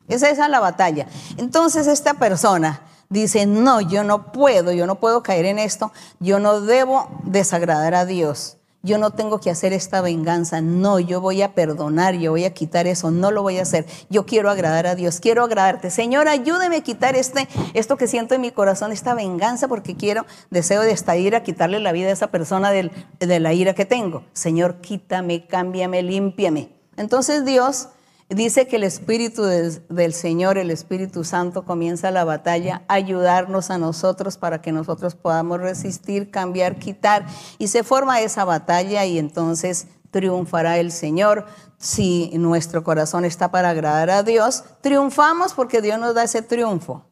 [0.08, 1.06] Esa es la batalla.
[1.36, 6.38] Entonces esta persona dice, no, yo no puedo, yo no puedo caer en esto, yo
[6.38, 11.42] no debo desagradar a Dios yo no tengo que hacer esta venganza, no, yo voy
[11.42, 13.84] a perdonar, yo voy a quitar eso, no lo voy a hacer.
[14.08, 15.90] Yo quiero agradar a Dios, quiero agradarte.
[15.90, 20.24] Señor, ayúdeme a quitar este, esto que siento en mi corazón, esta venganza, porque quiero,
[20.50, 24.24] deseo de esta ira, quitarle la vida a esa persona de la ira que tengo.
[24.32, 26.70] Señor, quítame, cámbiame, límpiame.
[26.96, 27.88] Entonces Dios
[28.30, 34.38] Dice que el Espíritu del Señor, el Espíritu Santo, comienza la batalla, ayudarnos a nosotros
[34.38, 37.26] para que nosotros podamos resistir, cambiar, quitar.
[37.58, 41.44] Y se forma esa batalla y entonces triunfará el Señor.
[41.76, 47.04] Si nuestro corazón está para agradar a Dios, triunfamos porque Dios nos da ese triunfo.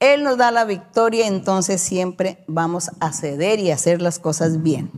[0.00, 4.90] Él nos da la victoria, entonces siempre vamos a ceder y hacer las cosas bien.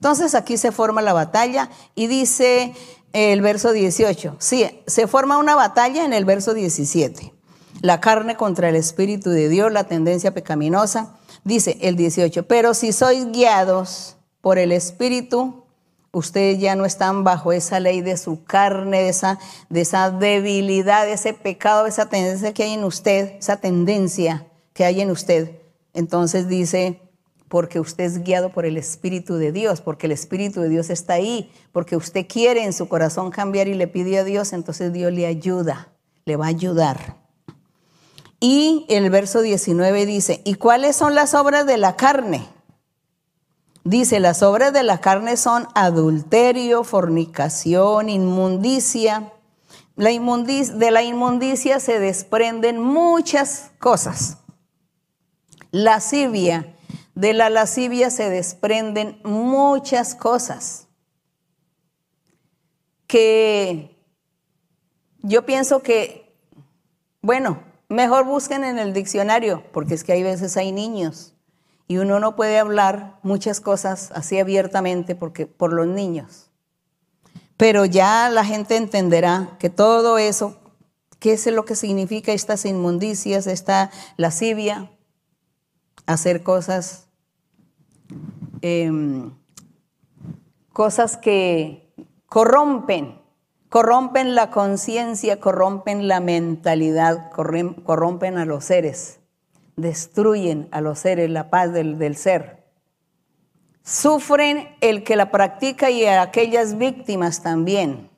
[0.00, 2.72] Entonces aquí se forma la batalla y dice
[3.12, 4.36] el verso 18.
[4.38, 7.32] Sí, se forma una batalla en el verso 17.
[7.82, 11.16] La carne contra el Espíritu de Dios, la tendencia pecaminosa.
[11.44, 15.64] Dice el 18, pero si sois guiados por el Espíritu,
[16.12, 19.38] ustedes ya no están bajo esa ley de su carne, de esa,
[19.68, 24.84] de esa debilidad, de ese pecado, esa tendencia que hay en usted, esa tendencia que
[24.84, 25.60] hay en usted.
[25.94, 27.00] Entonces dice,
[27.50, 31.14] porque usted es guiado por el Espíritu de Dios, porque el Espíritu de Dios está
[31.14, 35.12] ahí, porque usted quiere en su corazón cambiar y le pide a Dios, entonces Dios
[35.12, 35.88] le ayuda,
[36.26, 37.16] le va a ayudar.
[38.38, 42.46] Y el verso 19 dice, ¿y cuáles son las obras de la carne?
[43.82, 49.32] Dice, las obras de la carne son adulterio, fornicación, inmundicia.
[49.96, 54.36] La inmundicia de la inmundicia se desprenden muchas cosas.
[55.72, 56.76] Lascivia,
[57.14, 60.88] de la lascivia se desprenden muchas cosas
[63.06, 63.96] que
[65.18, 66.34] yo pienso que,
[67.20, 71.34] bueno, mejor busquen en el diccionario, porque es que hay veces hay niños
[71.88, 76.50] y uno no puede hablar muchas cosas así abiertamente porque por los niños.
[77.56, 80.56] Pero ya la gente entenderá que todo eso,
[81.18, 84.88] qué es lo que significa estas inmundicias, esta lascivia,
[86.06, 87.10] hacer cosas
[88.62, 89.32] Em,
[90.72, 91.94] cosas que
[92.26, 93.18] corrompen,
[93.70, 99.20] corrompen la conciencia, corrompen la mentalidad, corrompen a los seres,
[99.76, 102.66] destruyen a los seres la paz del, del ser.
[103.82, 108.10] Sufren el que la practica y a aquellas víctimas también.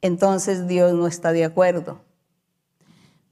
[0.00, 2.00] Entonces Dios no está de acuerdo.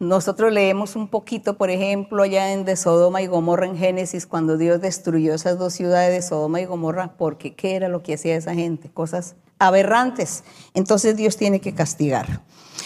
[0.03, 4.57] Nosotros leemos un poquito, por ejemplo, allá en de Sodoma y Gomorra en Génesis, cuando
[4.57, 8.35] Dios destruyó esas dos ciudades de Sodoma y Gomorra, porque ¿qué era lo que hacía
[8.35, 8.91] esa gente?
[8.91, 10.43] Cosas aberrantes.
[10.75, 12.41] Entonces Dios tiene que castigar.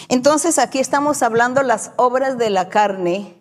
[0.09, 3.33] Entonces aquí estamos hablando las obras de la carne,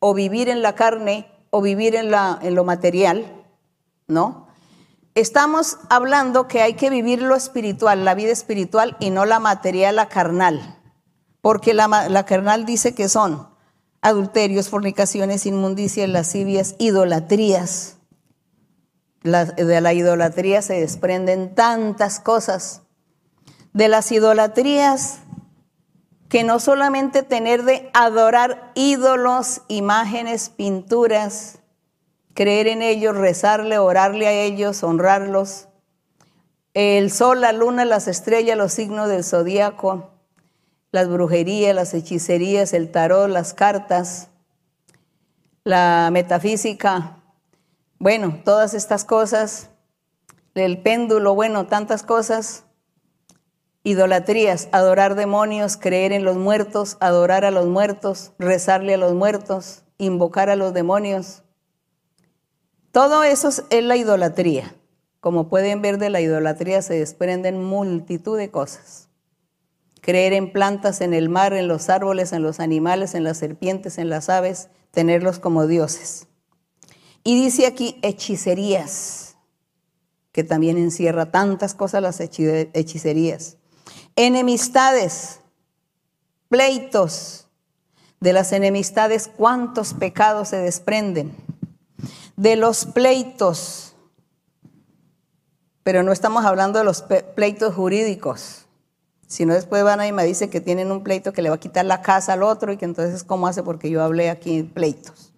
[0.00, 3.32] o vivir en la carne, o vivir en, en lo material,
[4.08, 4.48] ¿no?
[5.14, 9.94] Estamos hablando que hay que vivir lo espiritual, la vida espiritual, y no la material,
[9.94, 10.79] la carnal
[11.40, 13.48] porque la, carnal dice que son
[14.02, 17.96] adulterios, fornicaciones, inmundicias, lascivias, idolatrías.
[19.22, 22.82] de la idolatría se desprenden tantas cosas.
[23.72, 25.20] De las idolatrías,
[26.28, 31.58] que no solamente tener de adorar ídolos, imágenes, pinturas,
[32.34, 35.68] creer en ellos, rezarle, orarle a ellos, honrarlos.
[36.72, 40.10] El sol, la luna, las estrellas, los signos del zodíaco,
[40.92, 44.28] las brujerías, las hechicerías, el tarot, las cartas,
[45.64, 47.18] la metafísica,
[47.98, 49.70] bueno, todas estas cosas,
[50.54, 52.64] el péndulo, bueno, tantas cosas,
[53.84, 59.84] idolatrías, adorar demonios, creer en los muertos, adorar a los muertos, rezarle a los muertos,
[59.98, 61.42] invocar a los demonios.
[62.90, 64.74] Todo eso es la idolatría.
[65.20, 69.09] Como pueden ver, de la idolatría se desprenden multitud de cosas
[70.10, 73.96] creer en plantas, en el mar, en los árboles, en los animales, en las serpientes,
[73.96, 76.26] en las aves, tenerlos como dioses.
[77.22, 79.36] Y dice aquí hechicerías,
[80.32, 83.56] que también encierra tantas cosas las hechicerías.
[84.16, 85.38] Enemistades,
[86.48, 87.46] pleitos.
[88.18, 91.36] De las enemistades, ¿cuántos pecados se desprenden?
[92.36, 93.94] De los pleitos,
[95.84, 97.04] pero no estamos hablando de los
[97.36, 98.66] pleitos jurídicos
[99.30, 101.60] si no, después van y me dice que tienen un pleito que le va a
[101.60, 103.62] quitar la casa al otro y que entonces, ¿cómo hace?
[103.62, 105.32] Porque yo hablé aquí pleitos.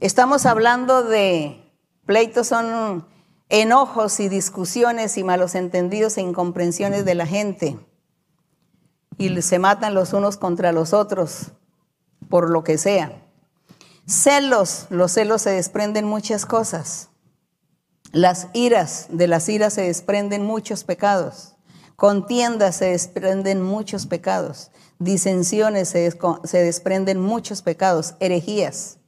[0.00, 1.72] Estamos hablando de
[2.04, 3.06] pleitos, son
[3.48, 7.78] enojos y discusiones y malos entendidos e incomprensiones de la gente.
[9.18, 11.52] Y se matan los unos contra los otros,
[12.28, 13.22] por lo que sea.
[14.08, 17.10] Celos, los celos se desprenden muchas cosas.
[18.10, 21.55] Las iras, de las iras se desprenden muchos pecados.
[21.96, 24.70] Contiendas se desprenden muchos pecados.
[24.98, 28.14] Disensiones se, se desprenden muchos pecados.
[28.20, 28.98] Herejías.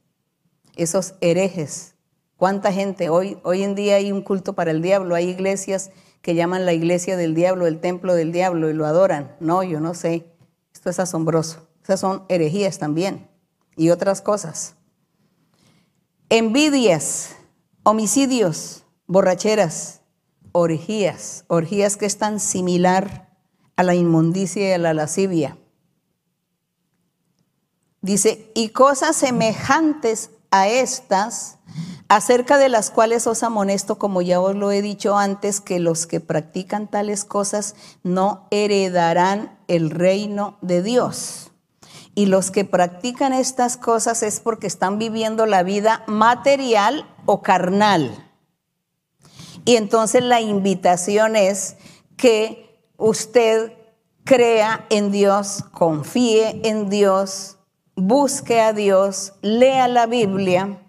[0.75, 1.93] Esos herejes.
[2.35, 3.09] ¿Cuánta gente?
[3.09, 5.13] Hoy, hoy en día hay un culto para el diablo.
[5.13, 5.91] Hay iglesias
[6.23, 9.35] que llaman la iglesia del diablo, el templo del diablo, y lo adoran.
[9.39, 10.25] No, yo no sé.
[10.73, 11.67] Esto es asombroso.
[11.83, 13.29] Esas son herejías también.
[13.75, 14.75] Y otras cosas.
[16.29, 17.35] Envidias,
[17.83, 19.98] homicidios, borracheras,
[20.51, 23.29] orgías, orgías que es tan similar
[23.75, 25.57] a la inmundicia y a la lascivia.
[28.01, 31.57] Dice, y cosas semejantes a estas,
[32.07, 36.07] acerca de las cuales os amonesto, como ya os lo he dicho antes, que los
[36.07, 41.51] que practican tales cosas no heredarán el reino de Dios.
[42.15, 48.28] Y los que practican estas cosas es porque están viviendo la vida material o carnal.
[49.69, 51.75] Y entonces la invitación es
[52.17, 53.71] que usted
[54.23, 57.59] crea en Dios, confíe en Dios,
[57.95, 60.81] busque a Dios, lea la Biblia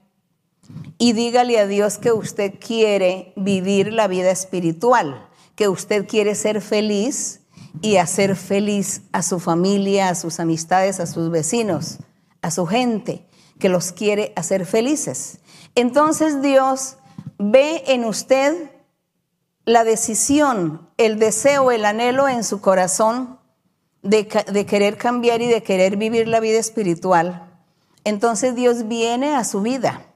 [0.97, 6.63] y dígale a Dios que usted quiere vivir la vida espiritual, que usted quiere ser
[6.63, 7.43] feliz
[7.83, 11.99] y hacer feliz a su familia, a sus amistades, a sus vecinos,
[12.41, 13.27] a su gente,
[13.59, 15.41] que los quiere hacer felices.
[15.75, 16.97] Entonces Dios
[17.41, 18.70] ve en usted
[19.65, 23.39] la decisión, el deseo, el anhelo en su corazón
[24.03, 27.47] de, querer cambiar y de querer vivir la vida espiritual,
[28.05, 30.07] entonces Dios viene a su vida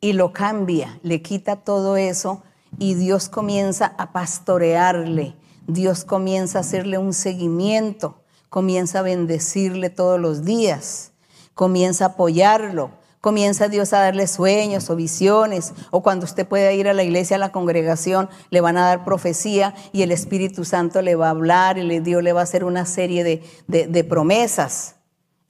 [0.00, 2.42] y lo cambia, le quita todo eso
[2.78, 5.34] y Dios comienza a pastorearle,
[5.66, 11.12] Dios comienza a hacerle un seguimiento, comienza a bendecirle todos los días,
[11.54, 12.90] comienza a apoyarlo,
[13.20, 17.36] comienza Dios a darle sueños o visiones, o cuando usted pueda ir a la iglesia,
[17.36, 21.30] a la congregación, le van a dar profecía y el Espíritu Santo le va a
[21.30, 24.96] hablar y Dios le va a hacer una serie de, de promesas.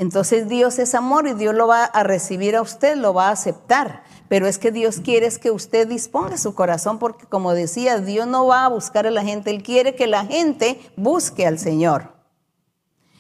[0.01, 3.33] Entonces Dios es amor y Dios lo va a recibir a usted, lo va a
[3.33, 4.03] aceptar.
[4.29, 8.47] Pero es que Dios quiere que usted disponga su corazón porque como decía, Dios no
[8.47, 12.15] va a buscar a la gente, Él quiere que la gente busque al Señor.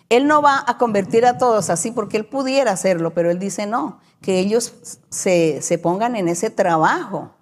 [0.08, 3.66] Él no va a convertir a todos así porque Él pudiera hacerlo, pero Él dice
[3.66, 7.34] no, que ellos se, se pongan en ese trabajo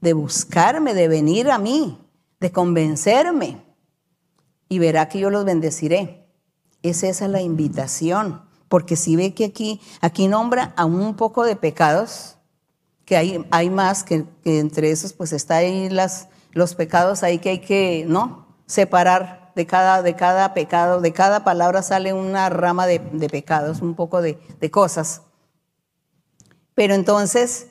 [0.00, 1.98] de buscarme, de venir a mí,
[2.40, 3.64] de convencerme
[4.68, 6.26] y verá que yo los bendeciré.
[6.82, 11.56] Es esa la invitación porque si ve que aquí, aquí nombra a un poco de
[11.56, 12.36] pecados,
[13.04, 17.50] que hay, hay más, que, entre esos pues está ahí las, los pecados ahí que
[17.50, 18.46] hay que, ¿no?
[18.66, 23.80] Separar de cada, de cada pecado, de cada palabra sale una rama de, de pecados,
[23.80, 25.22] un poco de, de cosas.
[26.76, 27.68] Pero entonces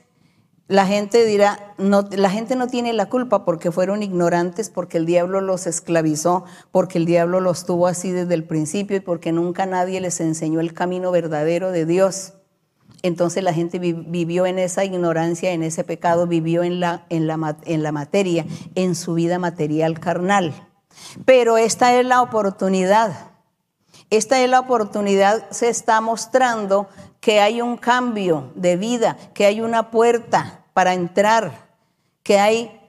[0.68, 5.40] la gente dirá, la gente no tiene la culpa porque fueron ignorantes, porque el diablo
[5.42, 10.02] los esclavizó, porque el diablo los tuvo así desde el principio y porque nunca nadie
[10.02, 12.34] les enseñó el camino verdadero de Dios.
[13.04, 17.58] Entonces la gente vivió en esa ignorancia, en ese pecado, vivió en la, en la,
[17.66, 20.52] en la materia, en su vida material carnal.
[21.26, 23.36] Pero esta es la oportunidad.
[24.10, 26.88] Esta es la oportunidad, se está mostrando
[27.26, 31.70] que hay un cambio de vida, que hay una puerta para entrar,
[32.22, 32.80] que hay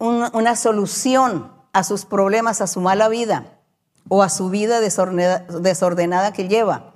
[0.00, 3.60] una solución a sus problemas, a su mala vida
[4.08, 6.94] o a su vida desordenada que lleva.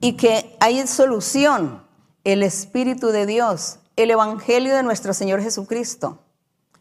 [0.00, 1.84] Y que hay solución,
[2.24, 6.18] el Espíritu de Dios, el Evangelio de nuestro Señor Jesucristo.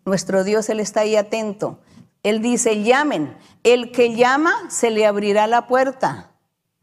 [0.03, 1.77] Nuestro Dios, Él está ahí atento.
[2.23, 3.37] Él dice, llamen.
[3.61, 6.31] El que llama, se le abrirá la puerta.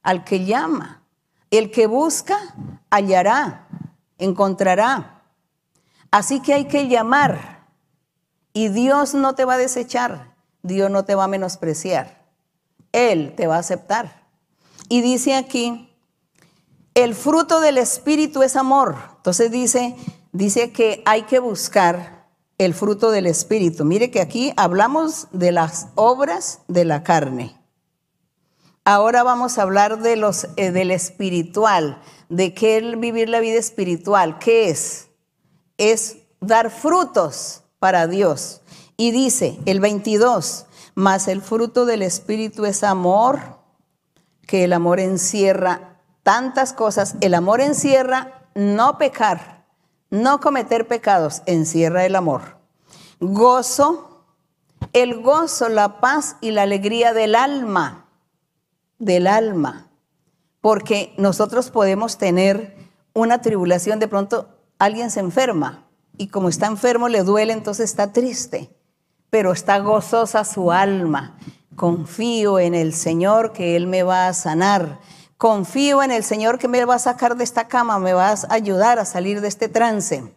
[0.04, 0.99] Al que llama.
[1.50, 2.38] El que busca,
[2.90, 3.66] hallará,
[4.18, 5.22] encontrará.
[6.10, 7.66] Así que hay que llamar.
[8.52, 12.24] Y Dios no te va a desechar, Dios no te va a menospreciar.
[12.92, 14.24] Él te va a aceptar.
[14.88, 15.94] Y dice aquí,
[16.94, 18.96] el fruto del Espíritu es amor.
[19.16, 19.94] Entonces dice,
[20.32, 22.26] dice que hay que buscar
[22.58, 23.84] el fruto del Espíritu.
[23.84, 27.59] Mire que aquí hablamos de las obras de la carne.
[28.84, 32.00] Ahora vamos a hablar de los, eh, del espiritual,
[32.30, 34.38] de qué es vivir la vida espiritual.
[34.38, 35.10] ¿Qué es?
[35.76, 38.62] Es dar frutos para Dios.
[38.96, 43.58] Y dice el 22, más el fruto del Espíritu es amor,
[44.46, 47.16] que el amor encierra tantas cosas.
[47.20, 49.66] El amor encierra no pecar,
[50.08, 52.56] no cometer pecados, encierra el amor.
[53.20, 54.24] Gozo,
[54.94, 57.99] el gozo, la paz y la alegría del alma
[59.00, 59.90] del alma,
[60.60, 62.76] porque nosotros podemos tener
[63.12, 64.48] una tribulación, de pronto
[64.78, 65.90] alguien se enferma
[66.20, 68.70] y como está enfermo le duele, entonces está triste,
[69.30, 71.38] pero está gozosa su alma.
[71.76, 75.00] Confío en el Señor que Él me va a sanar.
[75.38, 78.36] Confío en el Señor que me va a sacar de esta cama, me va a
[78.50, 80.34] ayudar a salir de este trance.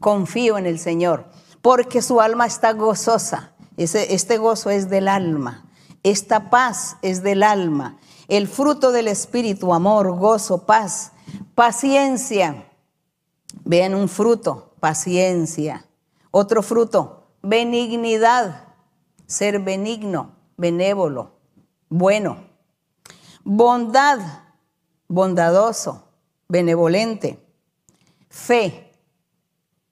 [0.00, 1.30] Confío en el Señor,
[1.62, 3.52] porque su alma está gozosa.
[3.78, 5.64] Ese, este gozo es del alma.
[6.02, 7.98] Esta paz es del alma.
[8.28, 11.12] El fruto del Espíritu, amor, gozo, paz,
[11.54, 12.68] paciencia.
[13.64, 15.86] Vean un fruto, paciencia.
[16.30, 18.68] Otro fruto, benignidad,
[19.26, 21.38] ser benigno, benévolo,
[21.88, 22.50] bueno.
[23.44, 24.20] Bondad,
[25.08, 26.08] bondadoso,
[26.48, 27.44] benevolente.
[28.28, 28.92] Fe,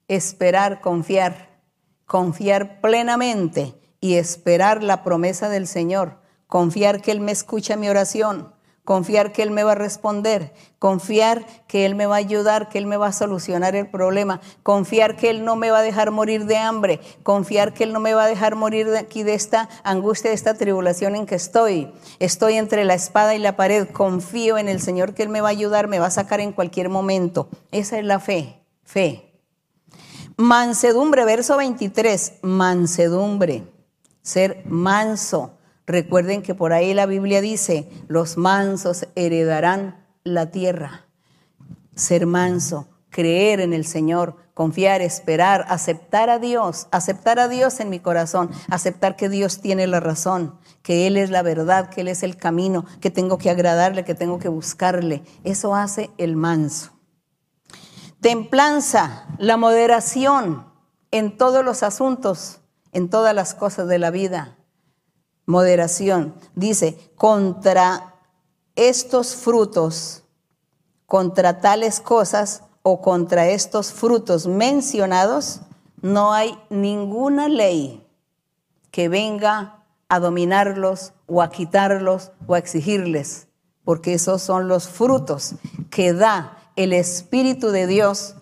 [0.07, 1.61] esperar, confiar,
[2.05, 6.17] confiar plenamente y esperar la promesa del Señor,
[6.47, 8.53] confiar que Él me escucha mi oración,
[8.83, 12.79] confiar que Él me va a responder, confiar que Él me va a ayudar, que
[12.79, 16.09] Él me va a solucionar el problema, confiar que Él no me va a dejar
[16.09, 19.35] morir de hambre, confiar que Él no me va a dejar morir de aquí de
[19.35, 21.93] esta angustia, de esta tribulación en que estoy.
[22.19, 25.49] Estoy entre la espada y la pared, confío en el Señor que Él me va
[25.49, 27.49] a ayudar, me va a sacar en cualquier momento.
[27.71, 29.27] Esa es la fe, fe.
[30.37, 33.70] Mansedumbre, verso 23, mansedumbre
[34.21, 35.57] ser manso.
[35.85, 41.05] Recuerden que por ahí la Biblia dice, los mansos heredarán la tierra.
[41.95, 47.89] Ser manso, creer en el Señor, confiar, esperar, aceptar a Dios, aceptar a Dios en
[47.89, 52.07] mi corazón, aceptar que Dios tiene la razón, que Él es la verdad, que Él
[52.07, 55.23] es el camino, que tengo que agradarle, que tengo que buscarle.
[55.43, 56.91] Eso hace el manso.
[58.21, 60.65] Templanza, la moderación
[61.09, 62.60] en todos los asuntos
[62.91, 64.57] en todas las cosas de la vida.
[65.45, 66.35] Moderación.
[66.55, 68.15] Dice, contra
[68.75, 70.23] estos frutos,
[71.05, 75.61] contra tales cosas o contra estos frutos mencionados,
[76.01, 78.07] no hay ninguna ley
[78.91, 83.47] que venga a dominarlos o a quitarlos o a exigirles,
[83.83, 85.55] porque esos son los frutos
[85.89, 88.35] que da el Espíritu de Dios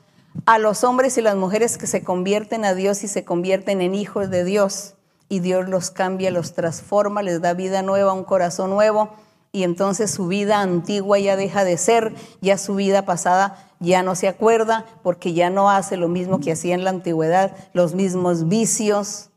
[0.45, 3.95] a los hombres y las mujeres que se convierten a Dios y se convierten en
[3.95, 4.95] hijos de Dios.
[5.28, 9.11] Y Dios los cambia, los transforma, les da vida nueva, un corazón nuevo.
[9.52, 14.16] Y entonces su vida antigua ya deja de ser, ya su vida pasada ya no
[14.16, 18.48] se acuerda porque ya no hace lo mismo que hacía en la antigüedad, los mismos
[18.48, 19.30] vicios,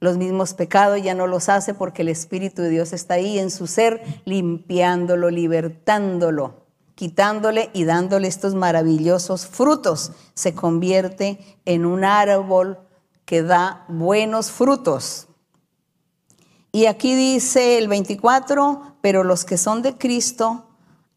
[0.00, 3.50] los mismos pecados, ya no los hace porque el Espíritu de Dios está ahí en
[3.50, 6.61] su ser, limpiándolo, libertándolo
[6.94, 12.78] quitándole y dándole estos maravillosos frutos, se convierte en un árbol
[13.24, 15.28] que da buenos frutos.
[16.70, 20.66] Y aquí dice el 24, pero los que son de Cristo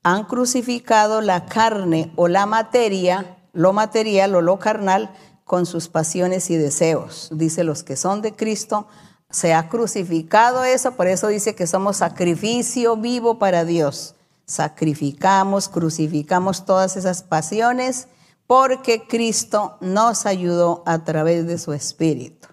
[0.03, 5.11] han crucificado la carne o la materia, lo material o lo carnal,
[5.45, 7.30] con sus pasiones y deseos.
[7.31, 8.88] Dice los que son de Cristo,
[9.30, 14.15] se ha crucificado eso, por eso dice que somos sacrificio vivo para Dios
[14.46, 18.08] sacrificamos, crucificamos todas esas pasiones
[18.48, 22.48] porque Cristo nos ayudó a través de su Espíritu.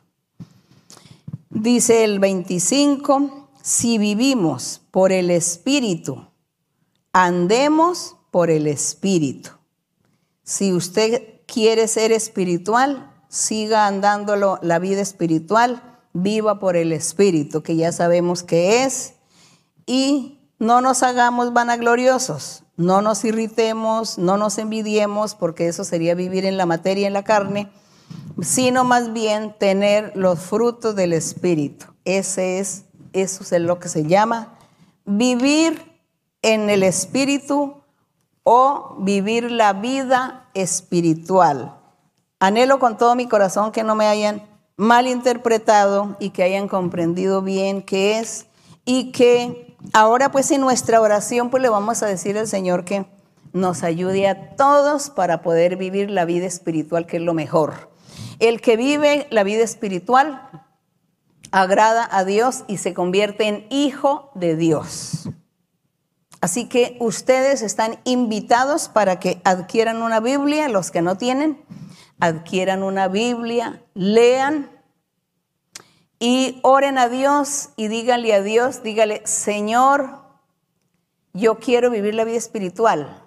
[1.50, 6.26] Dice el 25, si vivimos por el Espíritu,
[7.12, 9.50] andemos por el Espíritu.
[10.44, 17.76] Si usted quiere ser espiritual, siga andándolo la vida espiritual, viva por el Espíritu, que
[17.76, 19.14] ya sabemos que es,
[19.86, 26.44] y no nos hagamos vanagloriosos, no nos irritemos, no nos envidiemos, porque eso sería vivir
[26.44, 27.68] en la materia, en la carne,
[28.40, 31.86] sino más bien tener los frutos del Espíritu.
[32.04, 34.56] Ese es, eso es lo que se llama
[35.04, 36.00] vivir
[36.42, 37.82] en el Espíritu
[38.44, 41.74] o vivir la vida espiritual.
[42.38, 47.82] Anhelo con todo mi corazón que no me hayan malinterpretado y que hayan comprendido bien
[47.82, 48.46] qué es
[48.84, 53.06] y que Ahora pues en nuestra oración pues le vamos a decir al Señor que
[53.52, 57.90] nos ayude a todos para poder vivir la vida espiritual que es lo mejor.
[58.38, 60.48] El que vive la vida espiritual
[61.50, 65.28] agrada a Dios y se convierte en hijo de Dios.
[66.40, 71.62] Así que ustedes están invitados para que adquieran una Biblia, los que no tienen,
[72.18, 74.68] adquieran una Biblia, lean
[76.22, 80.20] y oren a Dios y díganle a Dios, dígale, Señor,
[81.32, 83.20] yo quiero vivir la vida espiritual.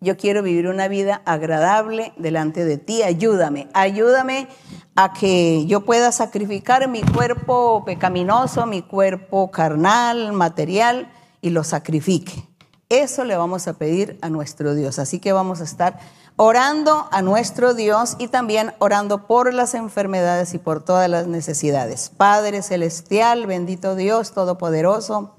[0.00, 3.02] Yo quiero vivir una vida agradable delante de ti.
[3.02, 4.48] Ayúdame, ayúdame
[4.94, 11.10] a que yo pueda sacrificar mi cuerpo pecaminoso, mi cuerpo carnal, material,
[11.40, 12.46] y lo sacrifique.
[12.90, 14.98] Eso le vamos a pedir a nuestro Dios.
[14.98, 15.98] Así que vamos a estar
[16.36, 22.10] orando a nuestro Dios y también orando por las enfermedades y por todas las necesidades.
[22.16, 25.34] Padre Celestial, bendito Dios Todopoderoso,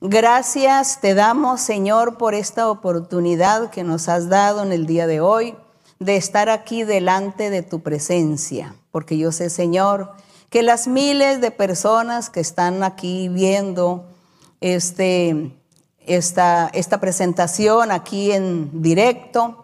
[0.00, 5.20] gracias te damos, Señor, por esta oportunidad que nos has dado en el día de
[5.20, 5.56] hoy
[5.98, 10.12] de estar aquí delante de tu presencia, porque yo sé, Señor,
[10.50, 14.04] que las miles de personas que están aquí viendo
[14.60, 15.56] este,
[16.00, 19.61] esta, esta presentación aquí en directo,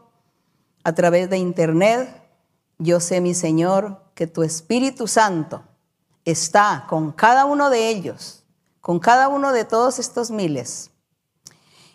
[0.89, 2.09] a través de internet,
[2.79, 5.63] yo sé, mi Señor, que tu Espíritu Santo
[6.25, 8.43] está con cada uno de ellos,
[8.81, 10.91] con cada uno de todos estos miles.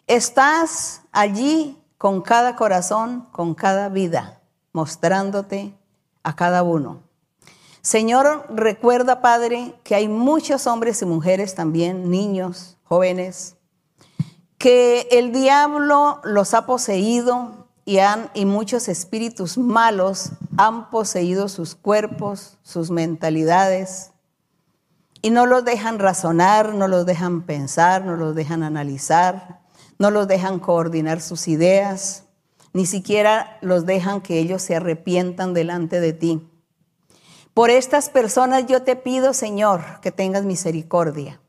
[0.06, 4.44] Estás allí con cada corazón, con cada vida,
[4.74, 5.76] mostrándote
[6.22, 7.02] a cada uno.
[7.82, 13.56] Señor, recuerda, Padre, que hay muchos hombres y mujeres también, niños, jóvenes,
[14.60, 21.76] que el diablo los ha poseído, y, han, y muchos espíritus malos han poseído sus
[21.76, 24.12] cuerpos, sus mentalidades,
[25.22, 29.62] y no los dejan razonar, no los dejan pensar, no los dejan analizar,
[29.98, 32.26] no los dejan coordinar sus ideas,
[32.74, 36.50] ni siquiera los dejan que ellos se arrepientan delante de ti.
[37.54, 41.40] Por estas personas yo te pido, Señor, que tengas misericordia,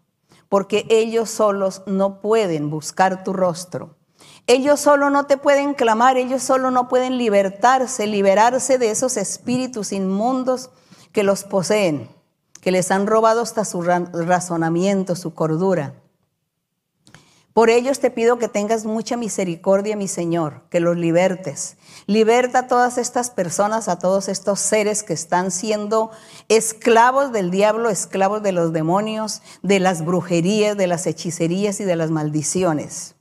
[0.48, 3.96] porque ellos solos no pueden buscar tu rostro
[4.46, 9.92] ellos solo no te pueden clamar, ellos solo no pueden libertarse, liberarse de esos espíritus
[9.92, 10.70] inmundos
[11.12, 12.10] que los poseen,
[12.60, 15.94] que les han robado hasta su razonamiento, su cordura.
[17.54, 21.76] Por ellos te pido que tengas mucha misericordia, mi Señor, que los libertes.
[22.06, 26.10] Liberta a todas estas personas, a todos estos seres que están siendo
[26.48, 31.94] esclavos del diablo, esclavos de los demonios, de las brujerías, de las hechicerías y de
[31.94, 33.14] las maldiciones.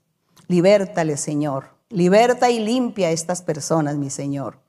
[0.47, 1.69] Libértale, Señor.
[1.89, 4.59] Liberta y limpia a estas personas, mi Señor.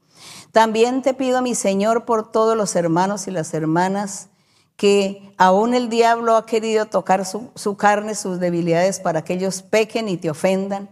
[0.52, 4.28] También te pido, mi Señor, por todos los hermanos y las hermanas
[4.76, 10.08] que aún el diablo ha querido tocar su, carne, sus debilidades, para que ellos pequen
[10.08, 10.90] y te ofendan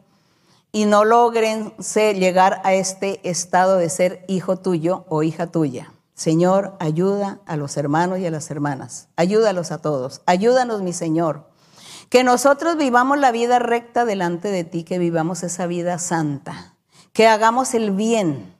[0.71, 5.93] y no logren llegar a este estado de ser hijo tuyo o hija tuya.
[6.15, 9.09] Señor, ayuda a los hermanos y a las hermanas.
[9.17, 10.23] Ayúdalos a todos.
[10.27, 11.52] Ayúdanos, mi Señor.
[12.13, 16.75] Que nosotros vivamos la vida recta delante de ti, que vivamos esa vida santa.
[17.15, 18.55] Que hagamos el bien,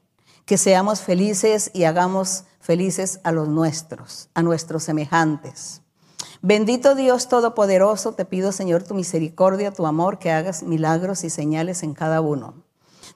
[0.47, 5.83] que seamos felices y hagamos felices a los nuestros, a nuestros semejantes.
[6.41, 11.83] Bendito Dios Todopoderoso, te pido Señor tu misericordia, tu amor, que hagas milagros y señales
[11.83, 12.55] en cada uno.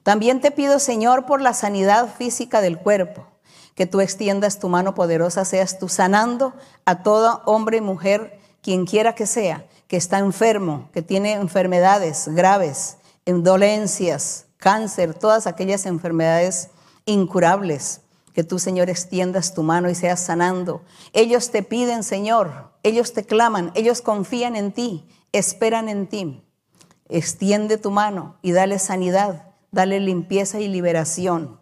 [0.03, 3.27] También te pido Señor por la sanidad física del cuerpo,
[3.75, 6.53] que tú extiendas tu mano poderosa, seas tú sanando
[6.85, 12.29] a todo hombre y mujer, quien quiera que sea, que está enfermo, que tiene enfermedades
[12.29, 16.71] graves, dolencias, cáncer, todas aquellas enfermedades
[17.05, 18.01] incurables
[18.33, 20.83] que tú, Señor, extiendas tu mano y seas sanando.
[21.15, 26.45] Ellos te piden, Señor, ellos te claman, ellos confían en ti, esperan en ti.
[27.09, 31.59] Extiende tu mano y dale sanidad, dale limpieza y liberación.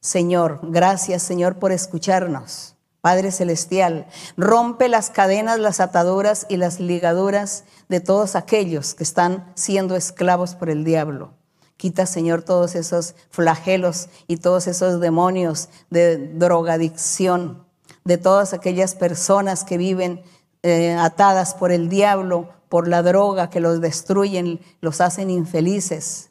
[0.00, 2.76] Señor, gracias, Señor, por escucharnos.
[3.02, 4.06] Padre Celestial,
[4.36, 10.54] rompe las cadenas, las ataduras y las ligaduras de todos aquellos que están siendo esclavos
[10.54, 11.34] por el diablo.
[11.76, 17.66] Quita, Señor, todos esos flagelos y todos esos demonios de drogadicción,
[18.04, 20.22] de todas aquellas personas que viven
[20.62, 26.30] eh, atadas por el diablo, por la droga, que los destruyen, los hacen infelices,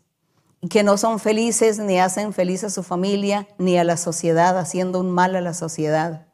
[0.70, 5.02] que no son felices ni hacen feliz a su familia ni a la sociedad, haciendo
[5.02, 6.31] un mal a la sociedad.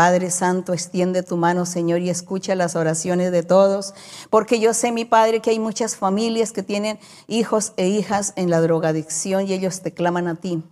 [0.00, 3.92] Padre Santo, extiende tu mano, Señor, y escucha las oraciones de todos,
[4.30, 8.48] porque yo sé, mi Padre, que hay muchas familias que tienen hijos e hijas en
[8.48, 10.62] la drogadicción y ellos te claman a ti.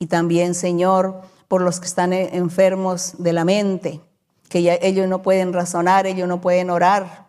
[0.00, 4.00] Y también, Señor, por los que están enfermos de la mente,
[4.48, 7.28] que ellos no pueden razonar, ellos no pueden orar,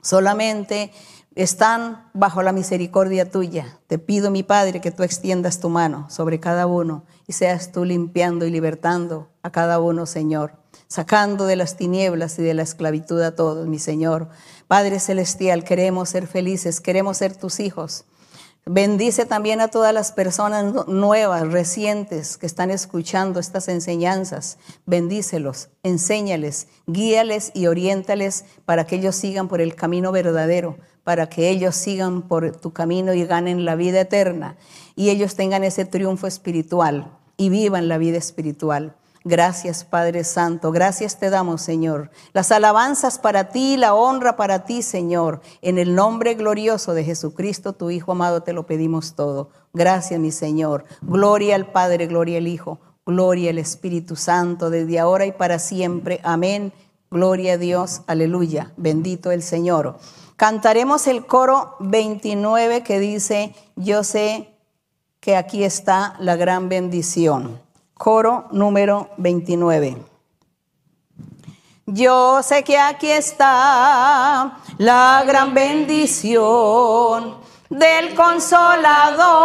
[0.00, 0.92] solamente
[1.34, 3.78] están bajo la misericordia tuya.
[3.86, 7.84] Te pido, mi Padre, que tú extiendas tu mano sobre cada uno y seas tú
[7.84, 10.54] limpiando y libertando a cada uno, Señor,
[10.88, 14.28] sacando de las tinieblas y de la esclavitud a todos, mi Señor.
[14.68, 18.04] Padre Celestial, queremos ser felices, queremos ser tus hijos.
[18.64, 24.56] Bendice también a todas las personas nuevas, recientes, que están escuchando estas enseñanzas.
[24.86, 31.48] Bendícelos, enséñales, guíales y oriéntales para que ellos sigan por el camino verdadero, para que
[31.48, 34.56] ellos sigan por tu camino y ganen la vida eterna
[34.94, 38.94] y ellos tengan ese triunfo espiritual y vivan la vida espiritual.
[39.24, 42.10] Gracias Padre Santo, gracias te damos Señor.
[42.32, 45.40] Las alabanzas para ti, la honra para ti Señor.
[45.60, 49.50] En el nombre glorioso de Jesucristo, tu Hijo amado, te lo pedimos todo.
[49.72, 50.84] Gracias mi Señor.
[51.02, 56.20] Gloria al Padre, gloria al Hijo, gloria al Espíritu Santo, desde ahora y para siempre.
[56.24, 56.72] Amén.
[57.10, 58.72] Gloria a Dios, aleluya.
[58.76, 59.98] Bendito el Señor.
[60.36, 64.48] Cantaremos el coro 29 que dice, yo sé
[65.20, 67.60] que aquí está la gran bendición.
[68.02, 69.96] Coro número 29.
[71.86, 77.36] Yo sé que aquí está la gran bendición
[77.70, 79.36] del consolador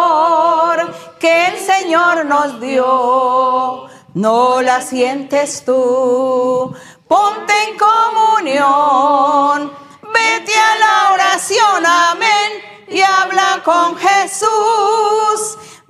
[1.19, 3.85] que el Señor nos dio.
[4.15, 6.73] No la sientes tú,
[7.07, 9.71] ponte en comunión,
[10.01, 12.53] vete a la oración, amén,
[12.87, 14.47] y habla con Jesús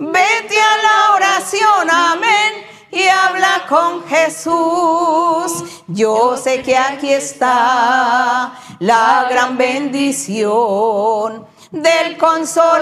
[0.00, 5.64] Vete a la oración, amén, y habla con Jesús.
[5.88, 12.80] Yo sé que aquí está la gran bendición del consolador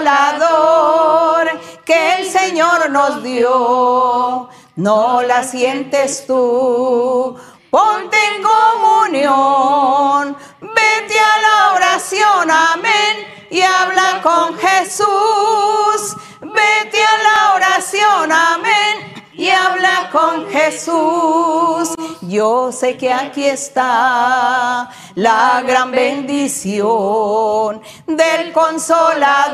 [1.83, 4.49] que el Señor nos dio.
[4.75, 7.35] No la sientes tú,
[7.71, 16.15] ponte en comunión, vete a la oración, amén, y habla con Jesús.
[16.57, 18.95] Vete a la oración, amén.
[19.33, 21.93] Y habla con Jesús.
[22.21, 29.45] Yo sé que aquí está la gran bendición del consolador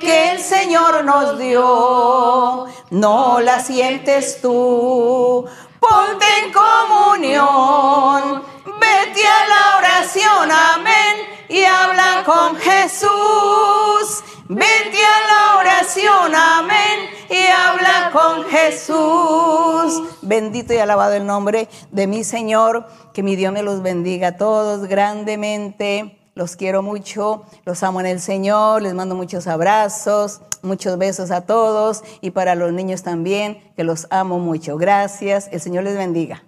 [0.00, 2.66] que el Señor nos dio.
[2.88, 5.46] No la sientes tú.
[5.78, 8.42] Ponte en comunión.
[8.80, 11.28] Vete a la oración, amén.
[11.50, 14.22] Y habla con Jesús.
[14.48, 20.18] Vete a la oración, amén, y habla con Jesús.
[20.22, 24.36] Bendito y alabado el nombre de mi Señor, que mi Dios me los bendiga a
[24.36, 26.18] todos grandemente.
[26.34, 31.42] Los quiero mucho, los amo en el Señor, les mando muchos abrazos, muchos besos a
[31.42, 34.76] todos y para los niños también, que los amo mucho.
[34.76, 36.42] Gracias, el Señor les bendiga.